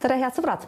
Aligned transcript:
tere, 0.00 0.16
head 0.16 0.32
sõbrad! 0.36 0.62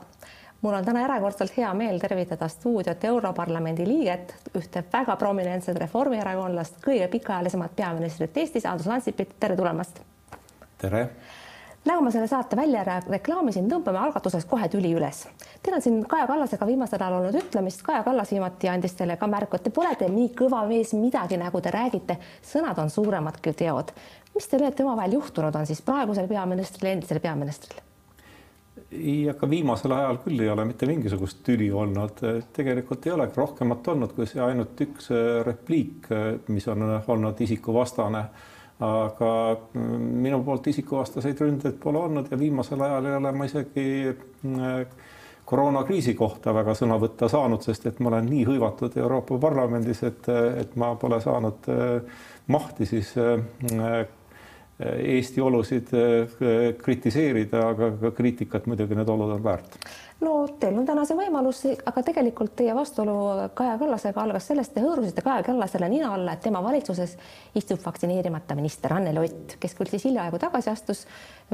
mul 0.63 0.75
on 0.77 0.85
täna 0.87 1.01
erakordselt 1.03 1.55
hea 1.57 1.71
meel 1.75 1.97
tervitada 1.99 2.47
stuudiot 2.53 3.05
Europarlamendi 3.09 3.87
liiget, 3.89 4.35
ühte 4.59 4.85
väga 4.93 5.17
prominentset 5.19 5.79
reformierakondlast, 5.81 6.77
kõige 6.85 7.09
pikaajalisemat 7.17 7.73
peaministrit 7.77 8.37
Eestis, 8.43 8.67
Andrus 8.69 8.91
Ansipit, 8.93 9.33
tere 9.41 9.57
tulemast! 9.57 10.03
tere! 10.79 11.07
nagu 11.89 12.05
ma 12.05 12.13
selle 12.15 12.29
saate 12.31 12.59
välja 12.61 12.85
reklaamisin, 13.09 13.67
tõmbame 13.73 13.99
algatuseks 14.05 14.45
kohe 14.51 14.69
tüli 14.71 14.93
üles. 14.95 15.25
Teil 15.65 15.79
on 15.79 15.83
siin 15.83 15.97
Kaja 16.07 16.29
Kallasega 16.29 16.69
viimasel 16.69 17.01
ajal 17.01 17.17
olnud 17.19 17.39
ütlemist, 17.41 17.83
Kaja 17.87 18.05
Kallas 18.07 18.31
viimati 18.31 18.71
andis 18.71 18.95
teile 18.99 19.17
ka 19.19 19.27
märku, 19.27 19.59
et 19.59 19.67
te 19.67 19.73
pole 19.75 19.95
te 19.99 20.11
nii 20.13 20.29
kõva 20.39 20.61
mees 20.69 20.93
midagi, 20.95 21.41
nagu 21.41 21.65
te 21.65 21.73
räägite, 21.75 22.21
sõnad 22.53 22.79
on 22.85 22.93
suuremad 22.93 23.41
kui 23.43 23.57
teod. 23.57 23.97
mis 24.37 24.47
teil 24.53 24.69
omavahel 24.69 25.17
juhtunud 25.19 25.57
on 25.57 25.67
siis 25.67 25.83
praegusel 25.83 26.29
peaministril, 26.29 26.93
endisel 26.93 27.21
peaministril? 27.25 27.83
Ei, 28.93 29.29
aga 29.31 29.49
viimasel 29.51 29.95
ajal 29.97 30.19
küll 30.25 30.41
ei 30.43 30.51
ole 30.53 30.65
mitte 30.69 30.87
mingisugust 30.89 31.43
tüli 31.47 31.69
olnud, 31.73 32.23
tegelikult 32.57 33.07
ei 33.07 33.15
olegi 33.15 33.39
rohkemat 33.41 33.89
olnud, 33.95 34.15
kui 34.17 34.29
see 34.29 34.43
ainult 34.45 34.81
üks 34.85 35.11
äh, 35.15 35.41
repliik, 35.47 36.11
äh, 36.13 36.33
mis 36.53 36.69
on 36.73 36.85
olnud 36.87 37.41
isikuvastane. 37.47 38.25
aga 38.83 39.27
mm, 39.79 40.07
minu 40.25 40.41
poolt 40.43 40.67
isikuvastaseid 40.67 41.39
ründeid 41.39 41.77
pole 41.79 42.01
olnud 42.01 42.31
ja 42.33 42.39
viimasel 42.39 42.81
ajal 42.83 43.05
ei 43.07 43.15
ole 43.15 43.31
ma 43.33 43.45
isegi 43.47 43.85
äh, 44.09 44.81
koroonakriisi 45.47 46.15
kohta 46.19 46.55
väga 46.55 46.75
sõna 46.75 46.97
võtta 46.99 47.29
saanud, 47.31 47.63
sest 47.63 47.87
et 47.87 48.01
ma 48.01 48.11
olen 48.11 48.27
nii 48.31 48.43
hõivatud 48.49 48.97
Euroopa 48.99 49.39
Parlamendis, 49.39 50.03
et, 50.09 50.27
et 50.59 50.75
ma 50.81 50.95
pole 50.99 51.21
saanud 51.23 51.69
mahti 52.51 52.89
siis 52.89 53.15
Eesti 55.03 55.41
olusid 55.41 55.93
äh, 55.95 56.73
kritiseerida, 56.79 57.61
aga 57.73 57.91
ka 58.01 58.11
kriitikat 58.17 58.67
muidugi 58.71 58.97
need 58.99 59.09
olud 59.13 59.31
on 59.35 59.45
väärt. 59.45 59.77
no 60.21 60.33
teil 60.61 60.79
on 60.79 60.87
täna 60.87 61.05
see 61.09 61.19
võimalus, 61.19 61.63
aga 61.87 62.03
tegelikult 62.07 62.55
teie 62.59 62.75
vastuolu 62.75 63.49
Kaja 63.59 63.79
Kallasega 63.79 64.23
algas 64.23 64.47
sellest, 64.51 64.75
te 64.75 64.85
hõõrusite 64.85 65.25
Kaja 65.25 65.47
Kallasele 65.47 65.89
nina 65.93 66.13
alla, 66.15 66.35
et 66.35 66.45
tema 66.45 66.63
valitsuses 66.65 67.17
istub 67.59 67.83
vaktsineerimata 67.85 68.59
minister 68.59 68.95
Anneli 68.97 69.25
Ott, 69.25 69.57
kes 69.63 69.75
küll 69.79 69.91
siis 69.91 70.07
hiljaaegu 70.11 70.41
tagasi 70.43 70.71
astus 70.71 71.07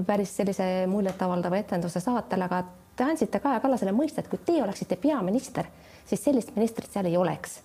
päris 0.07 0.37
sellise 0.37 0.87
muljetavaldava 0.91 1.61
etenduse 1.61 2.01
saatel, 2.05 2.45
aga 2.49 2.65
te 2.97 3.07
andsite 3.07 3.41
Kaja 3.45 3.61
Kallasele 3.65 3.97
mõista, 3.97 4.25
et 4.25 4.29
kui 4.33 4.41
teie 4.45 4.63
oleksite 4.63 5.01
peaminister, 5.01 5.71
siis 6.07 6.25
sellist 6.25 6.55
ministrit 6.57 6.93
seal 6.93 7.11
ei 7.11 7.17
oleks 7.17 7.63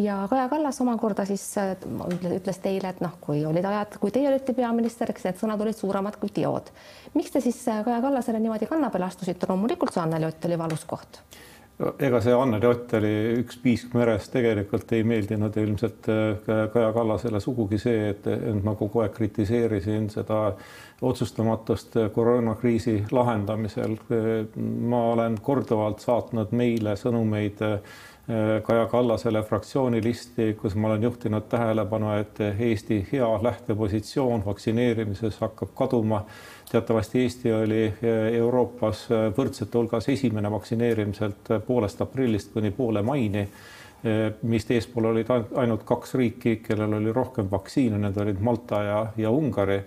ja 0.00 0.26
Kaja 0.30 0.48
Kallas 0.48 0.80
omakorda 0.80 1.24
siis 1.28 1.44
äh, 1.58 1.76
ütles 2.36 2.58
teile, 2.62 2.94
et 2.94 3.02
noh, 3.04 3.16
kui 3.20 3.44
olid 3.46 3.64
ajad, 3.64 3.98
kui 4.00 4.12
teie 4.14 4.30
olite 4.30 4.54
peaminister, 4.56 5.12
eks 5.12 5.28
need 5.28 5.40
sõnad 5.40 5.60
olid 5.60 5.76
suuremad 5.76 6.16
kui 6.20 6.32
teod. 6.34 6.72
miks 7.14 7.34
te 7.34 7.44
siis 7.44 7.60
äh, 7.68 7.84
Kaja 7.84 8.00
Kallasele 8.00 8.40
niimoodi 8.40 8.70
kanna 8.70 8.90
peale 8.90 9.10
astusite, 9.10 9.48
loomulikult 9.48 9.94
see 9.94 10.02
Anneli 10.04 10.30
Ott 10.30 10.48
oli 10.48 10.58
valus 10.58 10.84
koht 10.88 11.22
ega 11.98 12.18
see 12.20 12.34
Anneli 12.36 12.66
Ott 12.68 12.92
oli 12.98 13.12
üks 13.40 13.56
piisk 13.62 13.94
meres, 13.96 14.28
tegelikult 14.32 14.92
ei 14.92 15.04
meeldinud 15.04 15.56
ilmselt 15.56 16.08
äh, 16.12 16.52
Kaja 16.72 16.92
Kallasele 16.96 17.40
sugugi 17.40 17.80
see, 17.80 18.10
et, 18.14 18.26
et 18.26 18.64
ma 18.64 18.76
kogu 18.78 19.04
aeg 19.04 19.16
kritiseerisin 19.16 20.10
seda 20.12 20.54
otsustamatust 21.00 21.94
koroonakriisi 22.12 23.06
lahendamisel. 23.10 23.94
ma 24.92 24.98
olen 25.14 25.38
korduvalt 25.40 26.02
saatnud 26.04 26.52
meile 26.52 26.92
sõnumeid 27.00 27.62
Äh, 27.64 27.78
Kaja 28.62 28.86
Kallasele 28.86 29.42
fraktsioonilisti, 29.42 30.54
kus 30.60 30.74
ma 30.74 30.88
olen 30.88 31.02
juhtinud 31.02 31.48
tähelepanu, 31.50 32.12
et 32.20 32.38
Eesti 32.58 33.00
hea 33.12 33.28
lähtepositsioon 33.42 34.44
vaktsineerimises 34.44 35.40
hakkab 35.40 35.72
kaduma. 35.74 36.24
teatavasti 36.70 37.22
Eesti 37.22 37.52
oli 37.52 37.86
äh, 37.86 38.34
Euroopas 38.38 39.08
äh, 39.10 39.32
võrdsete 39.38 39.78
hulgas 39.78 40.08
esimene 40.08 40.50
vaktsineerimiselt 40.50 41.48
poolest 41.66 42.00
aprillist 42.00 42.52
kuni 42.52 42.70
poole 42.70 43.02
maini 43.02 43.48
mis 44.42 44.64
eespool 44.70 45.10
olid 45.10 45.28
ainult 45.30 45.82
kaks 45.84 46.14
riiki, 46.14 46.56
kellel 46.64 46.94
oli 46.96 47.12
rohkem 47.12 47.50
vaktsiine, 47.50 47.98
need 48.00 48.16
olid 48.16 48.38
Malta 48.40 48.82
ja, 48.82 49.00
ja 49.16 49.30
Ungari. 49.30 49.82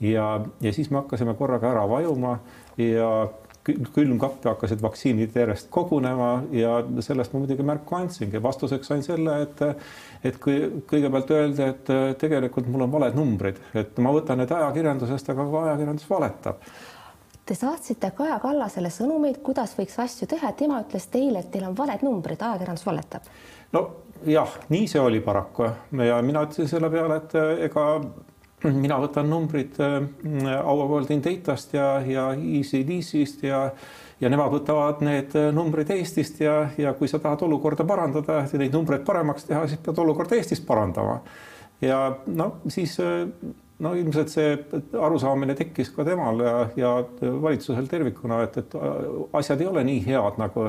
ja, 0.00 0.40
ja 0.60 0.72
siis 0.72 0.90
me 0.90 0.96
hakkasime 0.96 1.34
korraga 1.34 1.70
ära 1.70 1.88
vajuma 1.88 2.38
ja 2.76 3.28
külmkappe 3.64 4.48
hakkasid 4.48 4.82
vaktsiinid 4.82 5.36
järjest 5.36 5.68
kogunema 5.70 6.42
ja 6.50 6.80
sellest 7.00 7.32
ma 7.32 7.42
muidugi 7.42 7.62
märku 7.66 7.94
andsingi. 7.94 8.42
vastuseks 8.42 8.90
sain 8.90 9.02
selle, 9.02 9.36
et, 9.42 9.62
et 10.24 10.38
kui 10.42 10.56
kõigepealt 10.90 11.30
öeldi, 11.30 11.68
et 11.68 11.92
tegelikult 12.18 12.66
mul 12.66 12.86
on 12.88 12.92
valed 12.92 13.18
numbrid, 13.18 13.60
et 13.78 13.98
ma 14.02 14.14
võtan 14.14 14.42
need 14.42 14.50
ajakirjandusest, 14.50 15.30
aga 15.30 15.46
ajakirjandus 15.66 16.10
valetab. 16.10 16.66
Te 17.46 17.54
saatsite 17.58 18.12
Kaja 18.14 18.38
Kallasele 18.42 18.90
sõnumeid, 18.90 19.40
kuidas 19.42 19.74
võiks 19.78 19.98
asju 19.98 20.28
teha, 20.30 20.52
tema 20.58 20.78
ütles 20.82 21.08
teile, 21.10 21.42
et 21.42 21.50
teil 21.50 21.66
on 21.66 21.78
valed 21.78 22.02
numbrid, 22.06 22.42
ajakirjandus 22.42 22.86
valetab. 22.86 23.30
no 23.72 23.86
jah, 24.26 24.58
nii 24.70 24.86
see 24.90 25.00
oli 25.00 25.20
paraku 25.20 25.70
ja 26.06 26.20
mina 26.22 26.44
ütlesin 26.46 26.70
selle 26.70 26.90
peale, 26.90 27.22
et 27.22 27.34
ega 27.70 27.86
mina 28.84 28.98
võtan 29.02 29.28
numbrid 29.30 29.80
äh, 29.82 29.98
Our 30.60 30.86
World 30.86 31.10
in 31.14 31.22
Datast 31.24 31.74
ja, 31.74 31.96
ja 32.06 32.30
EasyDC-st 32.36 33.46
ja 33.48 33.66
ja 34.22 34.30
nemad 34.30 34.52
võtavad 34.54 35.02
need 35.02 35.34
äh, 35.38 35.50
numbrid 35.54 35.90
Eestist 35.90 36.40
ja, 36.42 36.68
ja 36.78 36.92
kui 36.98 37.10
sa 37.10 37.18
tahad 37.22 37.42
olukorda 37.46 37.86
parandada 37.88 38.44
ja 38.46 38.60
neid 38.60 38.74
numbreid 38.76 39.02
paremaks 39.06 39.48
teha, 39.48 39.64
siis 39.70 39.82
pead 39.82 39.98
olukorda 39.98 40.38
Eestis 40.38 40.62
parandama. 40.66 41.18
ja 41.82 42.04
no 42.26 42.52
siis 42.70 42.94
äh, 43.02 43.26
no 43.82 43.94
ilmselt 43.98 44.30
see 44.30 44.52
arusaamine 45.00 45.56
tekkis 45.58 45.90
ka 45.96 46.06
temal 46.06 46.38
ja, 46.44 46.54
ja 46.78 46.92
valitsusel 47.42 47.88
tervikuna, 47.90 48.44
et, 48.46 48.60
et 48.62 48.76
asjad 49.34 49.60
ei 49.60 49.66
ole 49.66 49.82
nii 49.88 50.04
head, 50.06 50.38
nagu, 50.38 50.68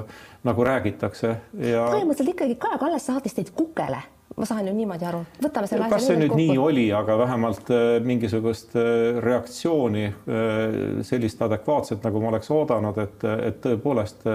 nagu 0.49 0.65
räägitakse 0.65 1.29
ja. 1.29 1.85
põhimõtteliselt 1.91 2.33
ikkagi 2.33 2.57
Kaja 2.65 2.81
Kallas 2.81 3.05
saatis 3.11 3.37
teid 3.37 3.53
kukele 3.53 4.01
ma 4.35 4.45
saan 4.45 4.67
ju 4.67 4.73
niimoodi 4.73 5.05
aru, 5.05 5.21
võtame 5.44 5.69
selle 5.69 5.88
kas 5.91 6.07
see 6.07 6.17
nüüd 6.17 6.31
kokku. 6.31 6.41
nii 6.41 6.57
oli, 6.57 6.85
aga 6.95 7.17
vähemalt 7.21 7.69
äh, 7.73 7.83
mingisugust 8.05 8.73
äh, 8.79 9.19
reaktsiooni, 9.21 10.05
äh, 10.09 10.77
sellist 11.05 11.41
adekvaatset, 11.45 12.01
nagu 12.05 12.21
ma 12.23 12.31
oleks 12.31 12.49
oodanud, 12.53 12.97
et, 13.03 13.25
et 13.49 13.59
tõepoolest 13.63 14.25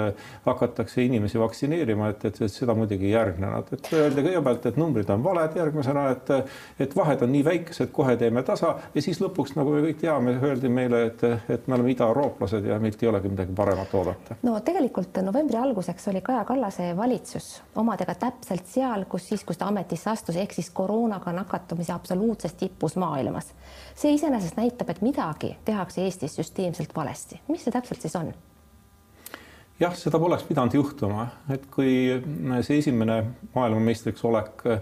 hakatakse 0.46 1.02
inimesi 1.02 1.40
vaktsineerima, 1.40 2.12
et, 2.12 2.28
et, 2.30 2.40
et 2.46 2.54
seda 2.54 2.76
muidugi 2.78 3.08
ei 3.08 3.14
järgnenud, 3.16 3.72
et 3.74 3.90
öeldi 3.98 4.24
kõigepealt, 4.28 4.68
et 4.70 4.78
numbrid 4.80 5.10
on 5.14 5.24
valed, 5.24 5.58
järgmisena, 5.58 6.06
et, 6.14 6.32
et 6.86 6.96
vahed 6.96 7.26
on 7.26 7.34
nii 7.34 7.42
väikesed, 7.48 7.90
kohe 7.94 8.14
teeme 8.20 8.44
tasa 8.46 8.76
ja 8.94 9.04
siis 9.04 9.18
lõpuks, 9.22 9.56
nagu 9.58 9.74
me 9.74 9.82
kõik 9.88 10.02
teame, 10.04 10.36
öeldi 10.38 10.70
meile, 10.72 11.02
et, 11.10 11.26
et 11.50 11.66
me 11.66 11.78
oleme 11.78 11.92
idaeurooplased 11.96 12.70
ja 12.70 12.78
meilt 12.82 13.02
ei 13.02 13.10
olegi 13.10 13.32
midagi 13.34 13.56
paremat 13.56 13.98
oodata. 13.98 14.38
no 14.46 14.54
tegelikult 14.62 15.18
novembri 15.26 15.58
alguseks 15.58 16.08
oli 16.12 16.22
Kaja 16.22 16.44
Kallase 16.46 16.92
valitsus 16.96 17.50
omadega 17.80 18.14
täpselt 18.14 18.70
seal, 18.70 19.08
kus 19.10 19.28
siis, 19.32 19.44
kus 19.48 19.58
ta 19.58 19.66
amet 19.72 19.87
ametisse 19.88 20.10
astus, 20.10 20.36
ehk 20.36 20.52
siis 20.52 20.70
koroonaga 20.70 21.32
nakatumise 21.32 21.92
absoluutses 21.92 22.52
tipus 22.54 22.96
maailmas. 22.96 23.54
see 23.94 24.12
iseenesest 24.12 24.56
näitab, 24.56 24.90
et 24.90 25.00
midagi 25.00 25.56
tehakse 25.64 26.02
Eestis 26.02 26.36
süsteemselt 26.36 26.94
valesti. 26.96 27.40
mis 27.48 27.64
see 27.64 27.72
täpselt 27.72 28.00
siis 28.00 28.16
on? 28.16 28.34
jah, 29.80 29.94
seda 29.96 30.18
poleks 30.18 30.44
pidanud 30.44 30.74
juhtuma, 30.74 31.28
et 31.50 31.66
kui 31.66 32.20
see 32.62 32.78
esimene 32.78 33.24
maailmameistriks 33.54 34.24
olek 34.24 34.66
Äh, 34.66 34.80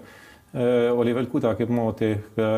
oli 0.92 1.14
veel 1.14 1.26
kuidagimoodi 1.26 2.08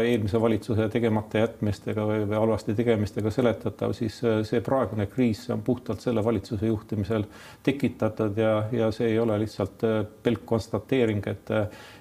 eelmise 0.05 0.41
valitsuse 0.41 0.89
tegemata 0.89 1.39
jätmistega 1.39 2.05
või, 2.07 2.21
või 2.31 2.37
halvasti 2.39 2.75
tegemistega 2.79 3.31
seletatav, 3.35 3.93
siis 3.97 4.21
äh, 4.23 4.37
see 4.47 4.61
praegune 4.63 5.09
kriis 5.11 5.49
on 5.51 5.65
puhtalt 5.67 6.05
selle 6.05 6.23
valitsuse 6.25 6.71
juhtimisel 6.71 7.25
tekitatud 7.67 8.39
ja, 8.39 8.53
ja 8.73 8.91
see 8.95 9.11
ei 9.11 9.19
ole 9.19 9.41
lihtsalt 9.43 9.83
äh, 9.89 9.97
pelk 10.23 10.45
konstateering, 10.47 11.27
et, 11.27 11.51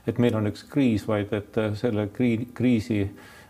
et 0.08 0.22
meil 0.22 0.38
on 0.38 0.52
üks 0.52 0.68
kriis, 0.70 1.08
vaid 1.10 1.34
et 1.34 1.58
selle 1.80 2.10
kriisi 2.14 3.02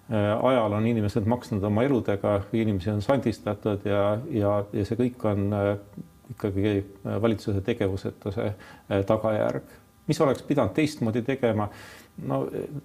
ajal 0.07 0.71
on 0.71 0.85
inimesed 0.87 1.25
maksnud 1.27 1.63
oma 1.67 1.83
eludega, 1.83 2.37
inimesi 2.55 2.93
on 2.93 3.01
sandistatud 3.03 3.83
ja, 3.83 4.03
ja, 4.31 4.53
ja 4.71 4.85
see 4.87 4.95
kõik 5.01 5.25
on 5.27 5.49
ikkagi 6.31 6.77
valitsuse 7.03 7.59
tegevusetuse 7.61 8.53
tagajärg. 9.09 9.75
mis 10.07 10.21
oleks 10.23 10.47
pidanud 10.47 10.71
teistmoodi 10.71 11.25
tegema 11.27 11.67
no 12.25 12.39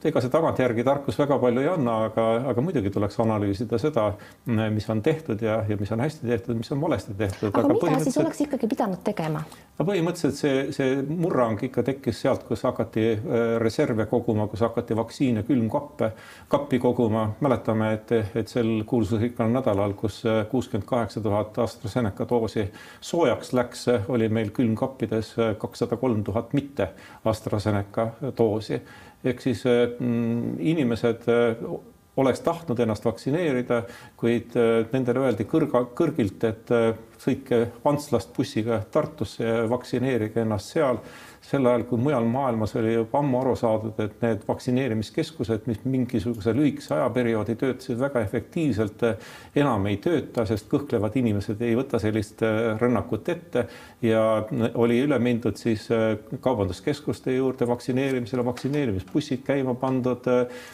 ega 0.05 0.20
see 0.20 0.31
tagantjärgi 0.32 0.84
tarkus 0.84 1.17
väga 1.20 1.38
palju 1.40 1.62
ei 1.62 1.69
anna, 1.73 1.96
aga, 2.11 2.25
aga 2.52 2.64
muidugi 2.64 2.90
tuleks 2.93 3.17
analüüsida 3.25 3.79
seda, 3.81 4.11
mis 4.44 4.88
on 4.93 5.00
tehtud 5.05 5.40
ja, 5.43 5.62
ja 5.69 5.76
mis 5.81 5.93
on 5.94 6.02
hästi 6.05 6.29
tehtud, 6.29 6.58
mis 6.58 6.73
on 6.75 6.81
valesti 6.82 7.14
tehtud. 7.17 7.49
aga, 7.49 7.64
aga 7.64 7.76
mida 7.88 8.00
siis 8.05 8.19
oleks 8.20 8.43
ikkagi 8.44 8.69
pidanud 8.69 9.00
tegema? 9.05 9.44
no 9.79 9.87
põhimõtteliselt 9.88 10.37
see, 10.37 10.58
see 10.76 10.99
murrang 11.08 11.62
ikka 11.64 11.84
tekkis 11.87 12.20
sealt, 12.25 12.44
kus 12.49 12.64
hakati 12.69 13.06
äh, 13.12 13.44
reserve 13.62 14.06
koguma, 14.11 14.46
kus 14.52 14.64
hakati 14.67 14.96
vaktsiine 14.99 15.46
külmkappe, 15.49 16.11
kappi 16.52 16.81
koguma. 16.82 17.31
mäletame, 17.40 17.93
et, 17.96 18.12
et 18.37 18.52
sel 18.52 18.82
kuulsusrikkal 18.88 19.49
nädalal, 19.52 19.96
kus 19.99 20.20
äh, 20.28 20.43
kuuskümmend 20.50 20.88
kaheksa 20.88 21.23
tuhat 21.25 21.58
AstraZeneca 21.64 22.28
doosi 22.28 22.67
soojaks 23.00 23.55
läks, 23.56 23.87
oli 24.12 24.28
meil 24.28 24.52
külmkappides 24.52 25.32
äh, 25.38 25.56
kakssada 25.58 25.96
kolm 25.96 26.20
tuhat 26.25 26.52
mitte 26.52 26.93
AstraZeneca 27.25 28.11
doosi 28.37 28.82
ehk 29.25 29.41
siis 29.41 29.65
mm, 29.67 30.59
inimesed 30.61 31.27
oleks 32.21 32.43
tahtnud 32.45 32.81
ennast 32.85 33.07
vaktsineerida, 33.07 33.83
kuid 34.21 34.53
nendele 34.93 35.23
öeldi 35.25 35.47
kõrga, 35.49 35.87
kõrgilt, 35.97 36.45
et 36.45 36.73
sõitke 37.23 37.63
Antslast 37.89 38.35
bussiga 38.37 38.83
Tartusse 38.93 39.47
ja 39.47 39.63
vaktsineerige 39.71 40.43
ennast 40.45 40.75
seal 40.75 41.01
sel 41.43 41.67
ajal, 41.67 41.85
kui 41.89 41.99
mujal 42.00 42.25
maailmas 42.31 42.77
oli 42.79 42.94
juba 42.94 43.19
ammu 43.21 43.41
aru 43.41 43.55
saadud, 43.59 43.99
et 44.03 44.21
need 44.23 44.44
vaktsineerimiskeskused, 44.47 45.67
mis 45.71 45.81
mingisuguse 45.85 46.55
lühikese 46.55 46.94
ajaperioodi 46.97 47.56
töötasid 47.59 47.99
väga 48.00 48.23
efektiivselt, 48.23 49.03
enam 49.59 49.89
ei 49.91 49.99
tööta, 50.03 50.47
sest 50.49 50.71
kõhklevad 50.71 51.19
inimesed 51.19 51.62
ei 51.67 51.75
võta 51.79 51.99
sellist 52.03 52.44
äh, 52.47 52.61
rünnakut 52.81 53.33
ette. 53.35 53.67
Ja 54.06 54.23
oli 54.75 55.00
üle 55.03 55.19
mindud 55.23 55.59
siis 55.61 55.89
äh, 55.94 56.15
kaubanduskeskuste 56.41 57.35
juurde 57.35 57.67
vaktsineerimisele, 57.69 58.47
vaktsineerimisbussid 58.47 59.43
käima 59.47 59.75
pandud 59.83 60.31
äh, 60.31 60.65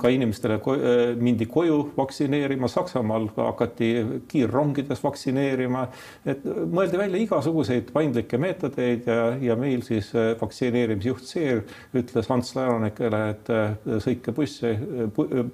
ka 0.00 0.10
inimestele 0.12 0.58
ko 0.62 0.74
mindi 1.20 1.46
koju 1.50 1.92
vaktsineerima, 1.96 2.68
Saksamaal 2.68 3.28
hakati 3.36 3.90
kiirrongides 4.28 5.02
vaktsineerima, 5.04 5.86
et 6.28 6.44
mõeldi 6.44 6.98
välja 6.98 7.20
igasuguseid 7.24 7.90
paindlikke 7.94 8.38
meetodeid 8.40 9.08
ja, 9.08 9.30
ja 9.40 9.56
meil 9.58 9.82
siis 9.86 10.10
äh, 10.16 10.32
vaktsineerimisjuht 10.40 11.26
Seer 11.26 11.62
ütles 11.96 12.30
Ants 12.30 12.52
elanikele, 12.56 13.20
et 13.34 13.50
äh, 13.54 13.76
sõitke 14.02 14.34
bussi, 14.36 14.72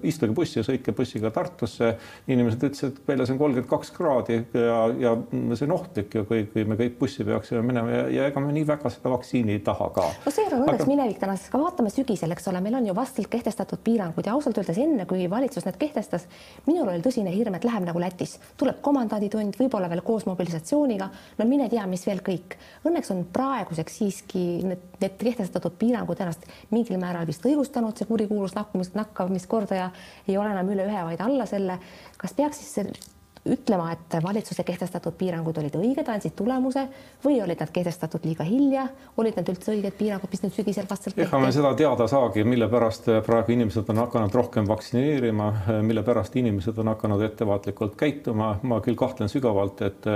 istuge 0.06 0.34
bussi 0.36 0.60
ja 0.60 0.66
sõitke 0.66 0.94
bussiga 0.96 1.30
Tartusse. 1.34 1.94
inimesed 2.26 2.62
ütlesid, 2.70 2.96
et 2.96 3.08
väljas 3.08 3.32
on 3.32 3.40
kolmkümmend 3.40 3.70
kaks 3.70 3.92
kraadi 3.96 4.40
ja, 4.54 4.78
ja 5.00 5.14
see 5.54 5.66
on 5.68 5.76
ohtlik 5.76 6.14
ju, 6.14 6.24
kui, 6.28 6.44
kui 6.52 6.64
me 6.68 6.78
kõik 6.78 6.98
bussi 7.00 7.24
peaksime 7.26 7.62
minema 7.66 7.92
ja, 7.92 8.06
ja 8.20 8.28
ega 8.30 8.42
me 8.42 8.54
nii 8.54 8.66
väga 8.68 8.92
seda 8.92 9.12
vaktsiini 9.12 9.56
ei 9.56 9.64
taha 9.66 9.90
ka. 9.94 10.08
no 10.24 10.34
Seer 10.34 10.54
on 10.54 10.64
õnneks 10.64 10.84
Aga... 10.84 10.90
minevik 10.90 11.20
täna, 11.22 11.36
sest 11.38 11.52
ka 11.52 11.60
vaatame 11.62 11.92
sügisel, 11.92 12.32
eks 12.36 12.48
ole, 12.52 12.62
meil 12.64 12.78
on 12.80 12.90
ju 12.90 12.96
vastalt 12.96 13.30
kehtestatud 13.32 13.82
piirang 13.84 14.05
piirangud 14.06 14.26
ja 14.26 14.34
ausalt 14.34 14.58
öeldes 14.58 14.78
enne, 14.78 15.06
kui 15.06 15.28
valitsus 15.30 15.64
need 15.66 15.76
kehtestas, 15.80 16.26
minul 16.66 16.88
oli 16.88 17.02
tõsine 17.02 17.32
hirm, 17.34 17.54
et 17.54 17.64
läheb 17.64 17.86
nagu 17.86 18.00
Lätis, 18.00 18.36
tuleb 18.58 18.80
komandanditund, 18.82 19.56
võib-olla 19.58 19.88
veel 19.90 20.02
koos 20.06 20.26
mobilisatsiooniga, 20.26 21.08
no 21.38 21.46
mine 21.46 21.68
tea, 21.68 21.86
mis 21.86 22.06
veel 22.06 22.22
kõik. 22.26 22.56
Õnneks 22.86 23.10
on 23.14 23.24
praeguseks 23.32 23.98
siiski 24.00 24.44
need, 24.66 24.84
need 25.00 25.18
kehtestatud 25.18 25.76
piirangud 25.78 26.20
ennast 26.20 26.46
mingil 26.70 27.00
määral 27.02 27.26
vist 27.26 27.44
õigustanud, 27.46 27.96
see 27.96 28.08
kurikuulus 28.08 28.56
nakkumis, 28.56 28.94
nakkamiskordaja 28.94 29.90
ei 30.28 30.38
ole 30.38 30.54
enam 30.54 30.72
üle 30.72 30.86
ühe, 30.86 31.04
vaid 31.10 31.22
alla 31.24 31.46
selle. 31.46 31.80
kas 32.16 32.34
peaks 32.36 32.62
siis 32.62 33.14
ütlema, 33.52 33.90
et 33.94 34.16
valitsuse 34.22 34.64
kehtestatud 34.66 35.14
piirangud 35.18 35.58
olid 35.60 35.76
õiged, 35.78 36.08
andsid 36.12 36.34
tulemuse 36.38 36.86
või 37.24 37.40
olid 37.44 37.60
nad 37.62 37.72
kehtestatud 37.72 38.24
liiga 38.26 38.44
hilja, 38.46 38.86
olid 39.16 39.38
need 39.38 39.50
üldse 39.54 39.72
õiged 39.74 39.96
piirangud, 39.98 40.30
mis 40.32 40.44
nüüd 40.44 40.56
sügisel 40.56 40.88
vastselt 40.90 41.18
ega 41.22 41.40
me 41.42 41.52
seda 41.54 41.72
teada 41.78 42.08
saagi, 42.10 42.44
mille 42.44 42.68
pärast 42.72 43.10
praegu 43.26 43.54
inimesed 43.56 43.90
on 43.94 44.02
hakanud 44.04 44.34
rohkem 44.34 44.68
vaktsineerima, 44.68 45.50
mille 45.86 46.04
pärast 46.06 46.36
inimesed 46.36 46.78
on 46.82 46.92
hakanud 46.94 47.24
ettevaatlikult 47.28 47.96
käituma, 48.00 48.56
ma 48.62 48.80
küll 48.84 48.98
kahtlen 48.98 49.32
sügavalt, 49.32 49.82
et 49.86 50.10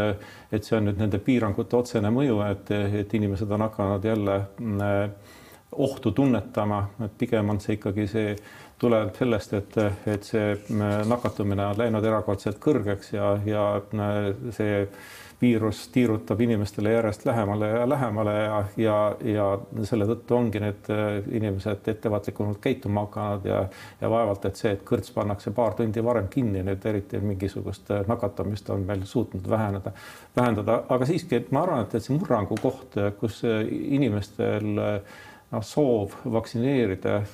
et 0.51 0.67
see 0.67 0.77
on 0.77 0.89
nüüd 0.89 0.99
nende 0.99 1.21
piirangute 1.23 1.77
otsene 1.79 2.11
mõju, 2.15 2.41
et, 2.51 2.71
et 3.03 3.15
inimesed 3.15 3.51
on 3.55 3.67
hakanud 3.69 4.05
jälle 4.05 4.41
mm, 4.59 5.30
ohtu 5.73 6.11
tunnetama, 6.11 6.89
et 7.05 7.13
pigem 7.19 7.51
on 7.51 7.61
see 7.61 7.79
ikkagi 7.79 8.07
see 8.11 8.35
tuleb 8.81 9.15
sellest, 9.19 9.55
et, 9.59 9.81
et 10.09 10.27
see 10.27 10.53
äh, 10.57 11.01
nakatumine 11.09 11.71
on 11.71 11.79
läinud 11.79 12.05
erakordselt 12.07 12.61
kõrgeks 12.63 13.13
ja, 13.15 13.35
ja 13.47 13.65
äh, 13.77 14.31
see 14.57 14.87
viirus 15.41 15.87
tiirutab 15.89 16.41
inimestele 16.45 16.93
järjest 16.93 17.23
lähemale 17.25 17.69
ja 17.69 17.85
lähemale 17.89 18.35
ja, 18.37 18.57
ja, 18.77 18.97
ja 19.25 19.47
selle 19.89 20.09
tõttu 20.09 20.37
ongi 20.37 20.61
need 20.65 20.91
äh, 20.93 21.21
inimesed 21.37 21.89
ettevaatlikumalt 21.93 22.61
käituma 22.65 23.05
hakanud 23.07 23.49
ja, 23.49 23.63
ja 24.01 24.13
vaevalt, 24.13 24.49
et 24.49 24.61
see, 24.61 24.75
et 24.77 24.85
kõrts 24.89 25.13
pannakse 25.17 25.53
paar 25.57 25.77
tundi 25.79 26.05
varem 26.05 26.29
kinni, 26.33 26.65
nüüd 26.67 26.85
eriti 26.89 27.21
mingisugust 27.25 27.93
nakatumist 28.09 28.69
on 28.73 28.85
meil 28.89 29.05
suutnud 29.09 29.49
väheneda, 29.49 29.93
vähendada, 30.37 30.83
aga 30.89 31.09
siiski 31.09 31.45
ma 31.53 31.67
arvan, 31.67 31.85
et, 31.85 31.97
et 31.97 32.05
see 32.05 32.17
murrangu 32.17 32.57
koht, 32.61 32.97
kus 33.21 33.43
inimestel 33.45 34.73
äh, 34.81 35.19
noh, 35.51 35.63
soov 35.67 36.15
vaktsineerida 36.33 37.17
äh, 37.17 37.27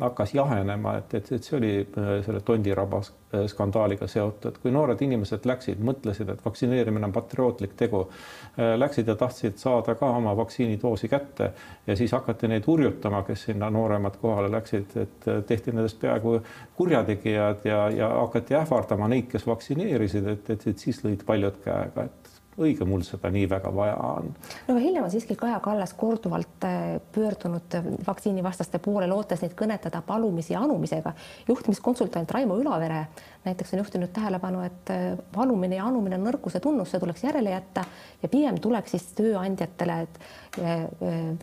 hakkas 0.00 0.34
jahenema, 0.34 0.98
et, 1.00 1.14
et, 1.18 1.32
et 1.34 1.46
see 1.46 1.56
oli 1.58 1.72
äh, 1.82 2.10
selle 2.26 2.40
Tondiraba 2.46 3.00
äh, 3.02 3.44
skandaaliga 3.50 4.06
seotud, 4.10 4.60
kui 4.62 4.72
noored 4.74 5.02
inimesed 5.02 5.46
läksid, 5.48 5.82
mõtlesid, 5.84 6.30
et 6.30 6.44
vaktsineerimine 6.44 7.08
on 7.08 7.14
patriootlik 7.14 7.74
tegu, 7.78 8.06
läksid 8.54 9.08
ja 9.10 9.16
tahtsid 9.18 9.56
saada 9.58 9.96
ka 9.98 10.06
oma 10.14 10.30
vaktsiinidoosi 10.38 11.08
kätte 11.10 11.48
ja 11.88 11.96
siis 11.98 12.12
hakati 12.14 12.46
neid 12.52 12.68
hurjutama, 12.70 13.24
kes 13.26 13.48
sinna 13.48 13.66
nooremad 13.74 14.20
kohale 14.20 14.52
läksid, 14.52 14.94
et 15.02 15.26
tehti 15.48 15.74
nendest 15.74 15.98
peaaegu 15.98 16.36
kurjategijad 16.78 17.66
ja, 17.66 17.80
ja 17.90 18.12
hakati 18.20 18.54
ähvardama 18.60 19.10
neid, 19.10 19.26
kes 19.32 19.48
vaktsineerisid, 19.50 20.30
et, 20.36 20.54
et, 20.54 20.68
et 20.70 20.86
siis 20.86 21.02
lõid 21.02 21.26
paljud 21.26 21.58
käega, 21.66 22.06
et 22.06 22.23
õige 22.58 22.86
mul 22.88 23.02
seda 23.06 23.30
nii 23.34 23.48
väga 23.50 23.72
vaja 23.74 23.96
on. 23.96 24.32
no 24.68 24.76
hiljem 24.78 25.04
on 25.04 25.10
siiski 25.10 25.36
Kaja 25.38 25.60
Kallas 25.64 25.94
korduvalt 25.98 26.66
äh, 26.66 27.00
pöördunud 27.12 27.78
vaktsiinivastaste 28.06 28.78
poole, 28.78 29.08
lootes 29.10 29.42
neid 29.42 29.56
kõnetada 29.58 30.02
palumise 30.06 30.54
ja 30.54 30.62
anumisega. 30.64 31.12
juhtimiskonsultant 31.48 32.30
Raimo 32.30 32.58
Ülavere 32.60 33.06
näiteks 33.44 33.74
on 33.74 33.78
juhtinud 33.78 34.08
tähelepanu, 34.12 34.60
et 34.64 34.90
äh, 34.90 35.18
valumine 35.36 35.76
ja 35.76 35.86
anumine 35.86 36.16
on 36.16 36.24
nõrkuse 36.28 36.60
tunnus, 36.60 36.90
see 36.90 37.00
tuleks 37.00 37.24
järele 37.24 37.50
jätta 37.50 37.84
ja 38.22 38.28
pigem 38.28 38.58
tuleks 38.60 38.94
siis 38.94 39.06
tööandjatele 39.18 39.96
äh, 40.00 40.84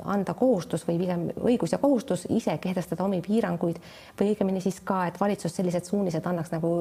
anda 0.04 0.34
kohustus 0.34 0.88
või 0.88 0.98
pigem 1.04 1.28
õigus 1.40 1.76
ja 1.76 1.82
kohustus 1.82 2.26
ise 2.30 2.58
kehtestada 2.62 3.06
omi 3.06 3.22
piiranguid 3.26 3.82
või 4.20 4.34
õigemini 4.34 4.62
siis 4.64 4.80
ka, 4.86 5.06
et 5.08 5.20
valitsus 5.22 5.56
sellised 5.56 5.86
suunised 5.90 6.26
annaks 6.26 6.54
nagu 6.56 6.74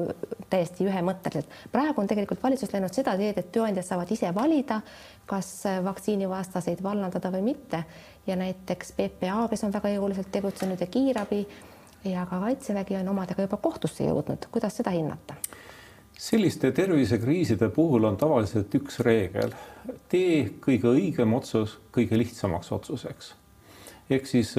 täiesti 0.49 0.89
ühemõtteliselt. 0.89 1.49
praegu 1.71 2.01
on 2.01 2.09
tegelikult 2.09 2.43
valitsus 2.43 2.73
läinud 2.73 2.93
seda 2.93 3.17
teed, 3.17 3.37
et 3.37 3.51
tööandjad 3.51 3.85
saavad 3.85 4.11
ise 4.11 4.33
valida, 4.35 4.81
kas 5.25 5.51
vaktsiinivastaseid 5.85 6.81
vallandada 6.83 7.31
või 7.31 7.51
mitte 7.53 7.83
ja 8.27 8.35
näiteks 8.35 8.93
PPA, 8.97 9.47
kes 9.49 9.63
on 9.63 9.73
väga 9.73 9.93
jõuliselt 9.95 10.31
tegutsenud 10.31 10.81
ja 10.81 10.87
kiirabi 10.87 11.45
ja 12.03 12.25
ka 12.25 12.39
Kaitsevägi 12.39 12.95
on 13.01 13.11
omadega 13.13 13.45
juba 13.45 13.57
kohtusse 13.57 14.07
jõudnud, 14.07 14.47
kuidas 14.51 14.77
seda 14.81 14.93
hinnata? 14.95 15.35
selliste 16.21 16.69
tervisekriiside 16.71 17.69
puhul 17.73 18.03
on 18.05 18.17
tavaliselt 18.17 18.75
üks 18.77 18.99
reegel, 19.01 19.55
tee 20.09 20.51
kõige 20.61 20.91
õigem 20.91 21.33
otsus 21.33 21.79
kõige 21.95 22.17
lihtsamaks 22.19 22.71
otsuseks. 22.71 23.33
ehk 24.09 24.27
siis 24.27 24.53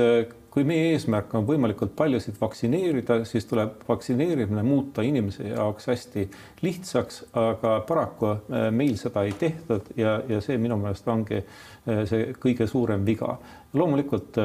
kui 0.52 0.66
meie 0.68 0.90
eesmärk 0.92 1.32
on 1.38 1.46
võimalikult 1.48 1.94
paljusid 1.96 2.36
vaktsineerida, 2.40 3.22
siis 3.28 3.46
tuleb 3.48 3.86
vaktsineerimine 3.88 4.62
muuta 4.66 5.04
inimese 5.06 5.48
jaoks 5.48 5.88
hästi 5.88 6.26
lihtsaks, 6.60 7.22
aga 7.40 7.78
paraku 7.88 8.34
äh, 8.34 8.68
meil 8.74 8.98
seda 9.00 9.24
ei 9.24 9.32
tehtud 9.38 9.94
ja, 9.96 10.18
ja 10.28 10.42
see 10.44 10.58
minu 10.60 10.76
meelest 10.82 11.08
ongi 11.08 11.40
äh, 11.40 12.02
see 12.10 12.32
kõige 12.42 12.68
suurem 12.68 13.06
viga. 13.08 13.38
loomulikult, 13.72 14.36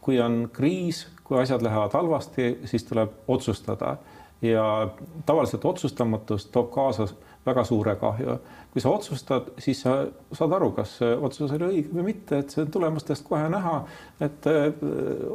kui 0.00 0.20
on 0.20 0.48
kriis, 0.52 1.06
kui 1.24 1.40
asjad 1.40 1.62
lähevad 1.62 1.92
halvasti, 1.92 2.60
siis 2.64 2.84
tuleb 2.84 3.10
otsustada 3.28 3.96
ja 4.42 4.88
tavaliselt 5.26 5.64
otsustamatus 5.64 6.46
toob 6.46 6.70
kaasa 6.70 7.06
väga 7.46 7.64
suure 7.64 7.96
kahju. 7.96 8.38
Kui 8.70 8.82
sa 8.82 8.90
otsustad, 8.94 9.50
siis 9.58 9.80
sa 9.82 9.96
saad 10.36 10.52
aru, 10.54 10.70
kas 10.76 10.96
otsus 11.02 11.50
oli 11.56 11.66
õige 11.66 11.94
või 11.94 12.04
mitte, 12.12 12.38
et 12.42 12.52
see 12.54 12.66
tulemustest 12.70 13.24
kohe 13.26 13.48
näha, 13.50 13.80
et 14.22 14.46
äh, 14.46 14.68